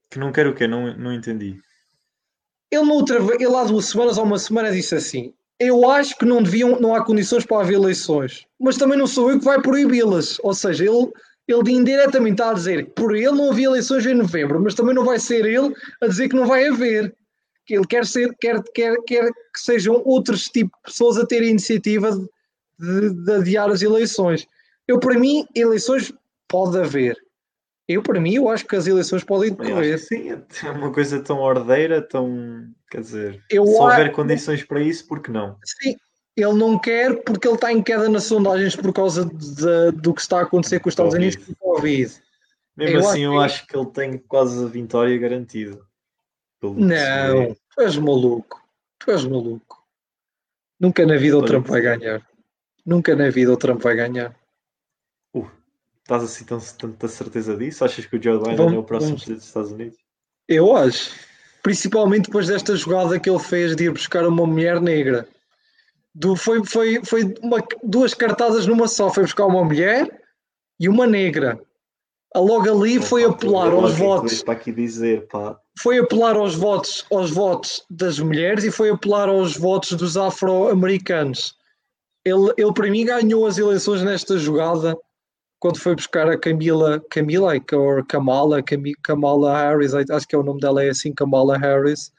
[0.10, 0.66] Que não quer o quê?
[0.66, 1.60] Não, não entendi.
[2.72, 6.42] Ele, outra, ele há duas semanas ou uma semana disse assim: Eu acho que não
[6.42, 10.40] deviam, não há condições para haver eleições, mas também não sou eu que vai proibi-las.
[10.42, 11.12] Ou seja, ele,
[11.50, 14.96] ele indiretamente está a dizer que por ele não havia eleições em novembro, mas também
[14.96, 17.14] não vai ser ele a dizer que não vai haver
[17.70, 21.44] que ele quer ser, quer, quer, quer que sejam outros tipos de pessoas a ter
[21.44, 22.28] a iniciativa de,
[22.80, 24.48] de, de adiar as eleições.
[24.88, 26.12] Eu, para mim, eleições
[26.48, 27.16] pode haver.
[27.88, 30.00] Eu, para mim, eu acho que as eleições podem decorrer.
[30.00, 32.66] Sim, é uma coisa tão ordeira, tão.
[32.90, 34.16] Quer dizer, eu se houver acho...
[34.16, 35.56] condições para isso, por que não?
[35.64, 35.96] Sim,
[36.36, 40.22] ele não quer porque ele está em queda nas sondagens por causa de, do que
[40.22, 42.12] está a acontecer com os Estados Unidos o Covid.
[42.76, 45.88] Mesmo eu assim, acho eu acho que ele tem quase a vitória garantida.
[46.62, 48.62] Não, tu és maluco.
[49.00, 49.84] Tu és maluco.
[50.80, 52.28] Nunca na vida o Trump vai ganhar.
[52.86, 54.36] Nunca na vida o Trump vai ganhar.
[55.34, 55.48] Uh,
[56.02, 57.84] estás assim tão tanta certeza disso?
[57.86, 59.98] Achas que o Joe Biden Vamos- é o próximo vamos- presidente dos Estados Unidos?
[60.48, 61.12] Eu acho.
[61.62, 65.28] Principalmente depois desta jogada que ele fez de ir buscar uma mulher negra.
[66.16, 69.10] Do, foi foi, foi uma- duas cartadas numa só.
[69.10, 70.22] Foi buscar uma mulher
[70.80, 71.60] e uma negra.
[72.36, 74.44] Logo ali foi apelar aos é votos.
[74.44, 75.60] para aqui dizer, pá.
[75.82, 81.56] Foi apelar aos votos, aos votos das mulheres e foi apelar aos votos dos afro-americanos.
[82.26, 84.98] Ele, ele, para mim, ganhou as eleições nesta jogada
[85.60, 88.64] quando foi buscar a Camila, Camila ou Kamala,
[89.04, 92.12] Kamala Harris, acho que é o nome dela, é assim, Kamala Harris.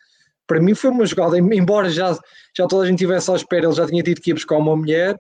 [0.47, 2.19] Para mim foi uma jogada, embora já,
[2.57, 4.77] já toda a gente estivesse à espera, ele já tinha tido que ir buscar uma
[4.77, 5.19] mulher.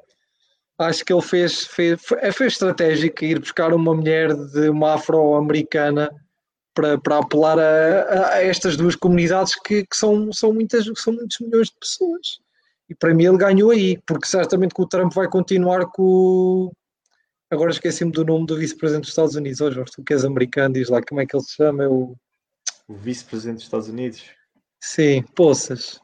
[0.78, 6.10] Acho que ele fez, fez, foi, foi estratégico ir buscar uma mulher de uma afro-americana
[6.80, 11.38] para, para apelar a, a estas duas comunidades que, que são, são, muitas, são muitos
[11.40, 12.38] milhões de pessoas.
[12.88, 16.72] E para mim ele ganhou aí, porque certamente que o Trump vai continuar com o.
[17.50, 19.60] Agora esqueci-me do nome do vice-presidente dos Estados Unidos.
[19.60, 21.84] Oh, Jorge, tu que és americano, diz lá como é que ele se chama.
[21.84, 22.16] É o...
[22.88, 24.24] O vice-presidente dos Estados Unidos.
[24.82, 26.00] Sim, Poças.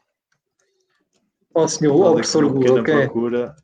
[1.53, 2.83] Oh, senhor, oh, que professor Google, é?
[2.83, 3.55] procura.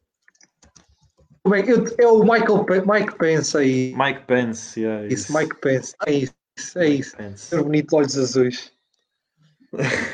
[1.43, 3.93] Como é, que- eu- é o Michael Mike Pence aí.
[3.97, 5.93] Mike Pence, yeah, Isso, Mike Pence.
[6.07, 6.33] É isso,
[6.75, 7.15] é isso.
[7.35, 8.71] Ser bonito de olhos azuis.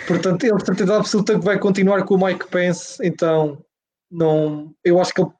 [0.07, 3.63] Portanto, ele de certeza absoluta que vai continuar com o Mike Pence, então
[4.09, 5.31] não, eu acho que ele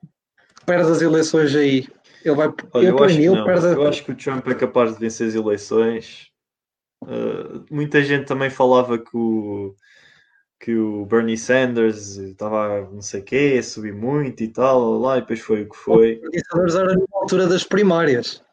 [0.66, 1.88] perde as eleições aí.
[2.24, 3.66] Ele vai, Olha, eu, acho mim, que ele perde.
[3.68, 6.28] eu acho que o Trump é capaz de vencer as eleições.
[7.04, 9.74] Uh, muita gente também falava que o,
[10.60, 15.18] que o Bernie Sanders estava não sei o quê, a subir muito e tal, lá,
[15.18, 16.16] e depois foi o que foi.
[16.18, 18.44] Bernie Sanders era na altura das primárias.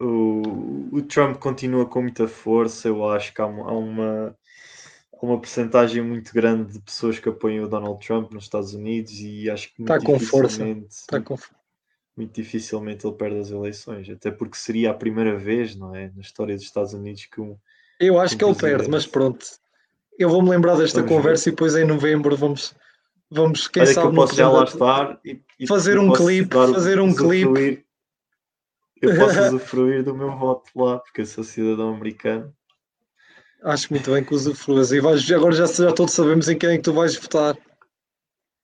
[0.00, 4.36] O, o Trump continua com muita força, eu acho que há uma, há uma,
[5.20, 9.50] uma percentagem muito grande de pessoas que apoiam o Donald Trump nos Estados Unidos e
[9.50, 10.46] acho que muito Está com força.
[10.58, 11.36] dificilmente- Está com...
[12.16, 16.20] muito dificilmente ele perde as eleições, até porque seria a primeira vez, não é, na
[16.20, 17.56] história dos Estados Unidos que um
[17.98, 19.44] Eu acho Com que ele perde, mas pronto.
[20.16, 21.16] Eu vou-me lembrar desta Vamos ver.
[21.16, 22.72] conversa e depois em novembro vamos,
[23.28, 26.12] vamos quem Olha que sabe, eu no posso já lá estar e, e- Fazer um
[26.12, 27.84] clipe, fazer um clipe.
[29.00, 32.52] Eu posso usufruir do meu voto lá, porque eu sou cidadão americano.
[33.62, 34.92] Acho muito bem que usufruas.
[34.92, 37.56] E vais, agora já, já todos sabemos em quem é que tu vais votar.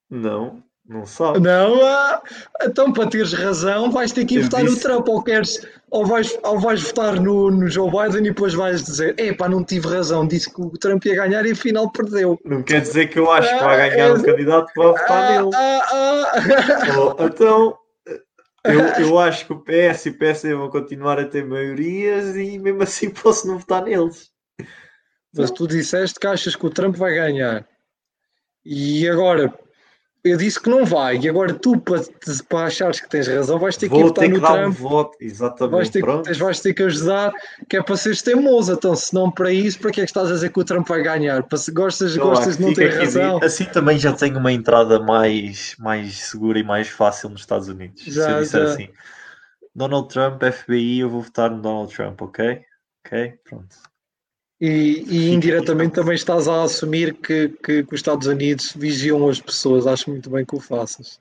[0.09, 1.41] Não, não sabe.
[1.41, 2.23] Não, ah,
[2.63, 5.67] então para teres razão, vais ter que ir Eu votar no disse- Trump ou queres,
[5.91, 9.65] ou vais, ou vais votar no, no Joe Biden e depois vais dizer, epá, não
[9.65, 12.39] tive razão, disse que o Trump ia ganhar e afinal perdeu.
[12.45, 14.89] Não quer dizer que eu acho que vai Ah, ganhar é- um candidato que vai
[14.89, 15.51] votar Ah, nele.
[15.55, 16.33] ah, ah.
[17.19, 17.79] Oh, então,
[18.65, 22.59] eu, eu acho que o PS e o PSD vão continuar a ter maiorias e
[22.59, 24.31] mesmo assim posso não votar neles.
[25.37, 27.69] Mas tu disseste que achas que o Trump vai ganhar.
[28.65, 29.53] E agora,
[30.25, 31.19] eu disse que não vai.
[31.19, 32.01] E agora tu, para,
[32.49, 34.53] para achares que tens razão, vais ter que ir Vou votar ter que no dar
[34.53, 34.77] um Trump.
[34.79, 35.91] voto, Vais exatamente.
[35.91, 36.31] ter, Pronto.
[36.31, 37.33] que, vais ter que ajudar,
[37.69, 38.73] que é para seres teimoso.
[38.73, 40.89] Então, se não para isso, para que é que estás a dizer que o Trump
[40.89, 41.43] vai ganhar?
[41.43, 43.39] Para se gostas, gostas de não ter aqui razão.
[43.43, 48.03] Assim também já tenho uma entrada mais, mais segura e mais fácil nos Estados Unidos.
[48.03, 48.73] Se Já, eu disser já.
[48.73, 48.89] assim,
[49.75, 52.61] Donald Trump, FBI, eu vou votar no Donald Trump, ok?
[53.07, 53.35] Ok?
[53.45, 53.77] Pronto.
[54.61, 59.41] E, e indiretamente também estás a assumir que, que, que os Estados Unidos vigiam as
[59.41, 59.87] pessoas.
[59.87, 61.19] Acho muito bem que o faças.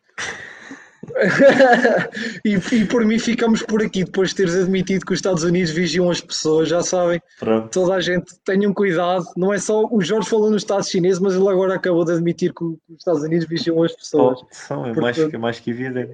[2.45, 5.71] e, e por mim ficamos por aqui, depois de teres admitido que os Estados Unidos
[5.71, 7.69] vigiam as pessoas, já sabem, Pronto.
[7.69, 9.25] toda a gente tenham cuidado.
[9.35, 12.53] Não é só o Jorge falou no Estado chinês, mas ele agora acabou de admitir
[12.53, 14.39] que os Estados Unidos vigiam as pessoas.
[14.41, 16.13] Oh, são, é, mais, Portanto- é mais que evidente.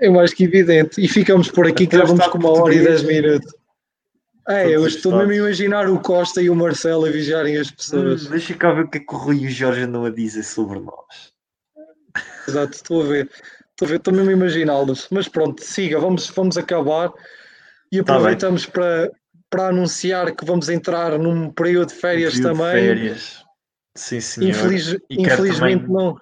[0.00, 1.00] É mais que evidente.
[1.02, 3.52] E ficamos por aqui, que já vamos com uma hora e dez minutos.
[4.48, 8.26] É, eu estou mesmo a imaginar o Costa e o Marcelo a vigiarem as pessoas.
[8.26, 10.10] Hum, deixa cá ver o que é que o Rui e o Jorge andam a
[10.10, 11.32] dizer sobre nós.
[12.48, 13.30] Exato, estou a ver.
[13.70, 15.06] Estou a ver, estou mesmo a imaginá-los.
[15.10, 17.12] Mas pronto, siga, vamos, vamos acabar
[17.92, 19.10] e Tá aproveitamos para,
[19.50, 22.86] para anunciar que vamos entrar num período de férias Um período de também.
[22.86, 23.44] Férias.
[23.94, 24.50] Sim, senhor.
[24.50, 26.20] Infeliz- infelizmente também- não.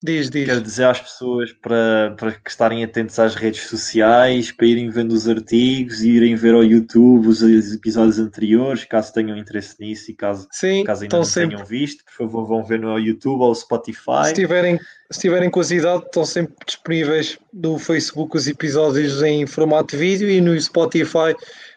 [0.00, 0.46] Diz, diz.
[0.46, 5.10] Quero dizer às pessoas para, para que estarem atentos às redes sociais, para irem vendo
[5.10, 10.14] os artigos, irem ver ao YouTube os, os episódios anteriores, caso tenham interesse nisso e
[10.14, 11.56] caso, Sim, caso ainda não sempre.
[11.56, 14.26] tenham visto, por favor vão ver no YouTube ou Spotify.
[14.26, 14.78] Se tiverem,
[15.10, 20.58] se tiverem curiosidade, estão sempre disponíveis no Facebook os episódios em formato vídeo e no
[20.60, 21.34] Spotify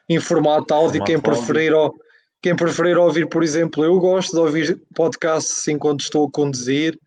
[0.07, 0.99] em formato áudio.
[0.99, 1.31] Formato quem, áudio.
[1.31, 1.95] preferir, ou-
[2.39, 6.99] quem preferir ouvir, por exemplo, eu gosto de ouvir podcasts enquanto estou a conduzir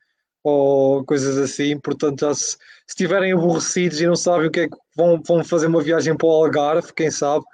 [0.44, 1.78] ou coisas assim.
[1.80, 2.58] Portanto, já se, se
[2.90, 6.28] estiverem aborrecidos e não sabem o que é que vão, vão fazer uma viagem para
[6.28, 7.44] o Algarve, quem sabe,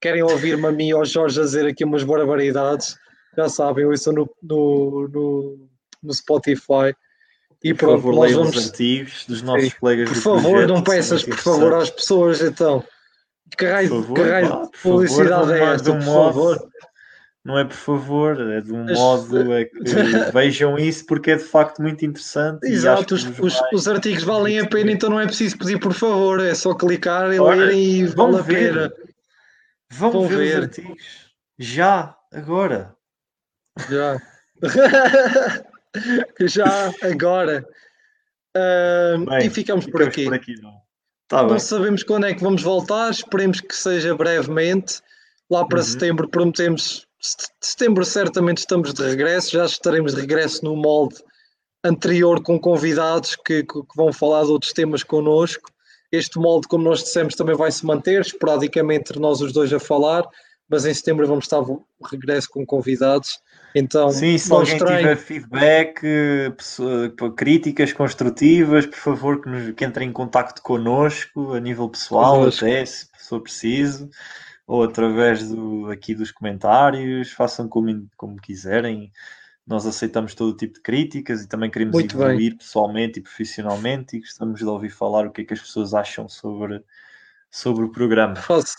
[0.00, 2.96] querem ouvir-me a mim ou Jorge a dizer aqui umas barbaridades,
[3.36, 5.68] já sabem, eu estou no, no, no,
[6.02, 6.94] no Spotify
[7.62, 8.56] E por pronto, favor, leiam vamos...
[8.56, 9.76] os artigos dos nossos Sim.
[9.78, 12.84] colegas Por favor, projeto, não peças, por favor, às pessoas então.
[13.56, 16.70] Que raio, que raio de publicidade favor, é esta, por favor?
[17.44, 18.98] Não é por favor, é de um As...
[18.98, 22.66] modo é que vejam isso porque é de facto muito interessante.
[22.66, 26.38] Exato, os, os, os, artigos valem a pena, então não é preciso pedir por favor,
[26.40, 28.92] é só clicar e ler e vale a pena.
[29.90, 31.04] Vão, vão ver, ver os artigos.
[31.58, 32.94] Já, agora.
[33.88, 34.20] Já.
[36.40, 37.66] Já, agora.
[38.56, 40.24] Uh, Bem, e ficamos por aqui.
[40.24, 40.80] Por aqui não.
[41.28, 45.00] Tá não sabemos quando é que vamos voltar, esperemos que seja brevemente.
[45.48, 45.84] Lá para uhum.
[45.84, 47.06] setembro prometemos.
[47.60, 51.16] Setembro certamente estamos de regresso, já estaremos de regresso no molde
[51.84, 55.70] anterior com convidados que, que vão falar de outros temas connosco.
[56.10, 59.78] Este molde, como nós dissemos, também vai se manter, esporadicamente entre nós os dois a
[59.78, 60.26] falar,
[60.68, 61.76] mas em setembro vamos estar de
[62.10, 63.38] regresso com convidados.
[63.74, 66.02] Então, Sim, se alguém tiver feedback,
[67.36, 72.84] críticas construtivas, por favor que, nos, que entre em contato connosco a nível pessoal, até
[72.84, 74.10] se for preciso,
[74.70, 79.10] ou através do, aqui dos comentários, façam como, como quiserem.
[79.66, 82.58] Nós aceitamos todo tipo de críticas e também queremos Muito evoluir bem.
[82.58, 86.28] pessoalmente e profissionalmente e gostamos de ouvir falar o que é que as pessoas acham
[86.28, 86.84] sobre,
[87.50, 88.36] sobre o programa.
[88.36, 88.76] Faço,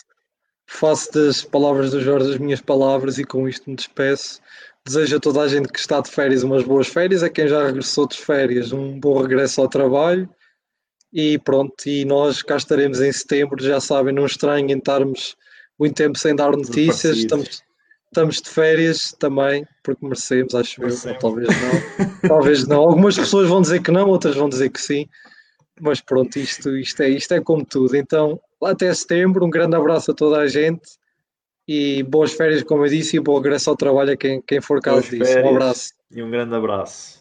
[0.66, 4.40] faço das palavras do Jorge as minhas palavras e com isto me despeço.
[4.86, 7.66] Desejo a toda a gente que está de férias umas boas férias, a quem já
[7.66, 10.30] regressou de férias um bom regresso ao trabalho
[11.12, 15.36] e pronto, e nós cá estaremos em setembro, já sabem, não estranhem estarmos
[15.82, 17.64] muito tempo sem dar notícias, estamos,
[18.06, 23.64] estamos de férias também, porque merecemos, acho eu, talvez não, talvez não, algumas pessoas vão
[23.64, 25.08] dizer que não, outras vão dizer que sim,
[25.80, 30.12] mas pronto, isto, isto, é, isto é como tudo, então até setembro, um grande abraço
[30.12, 30.88] a toda a gente
[31.68, 34.80] e boas férias, como eu disse, e bom regresso ao trabalho a quem, quem for
[34.82, 35.40] caso disso.
[35.40, 35.94] Um abraço.
[36.12, 37.10] E um grande abraço.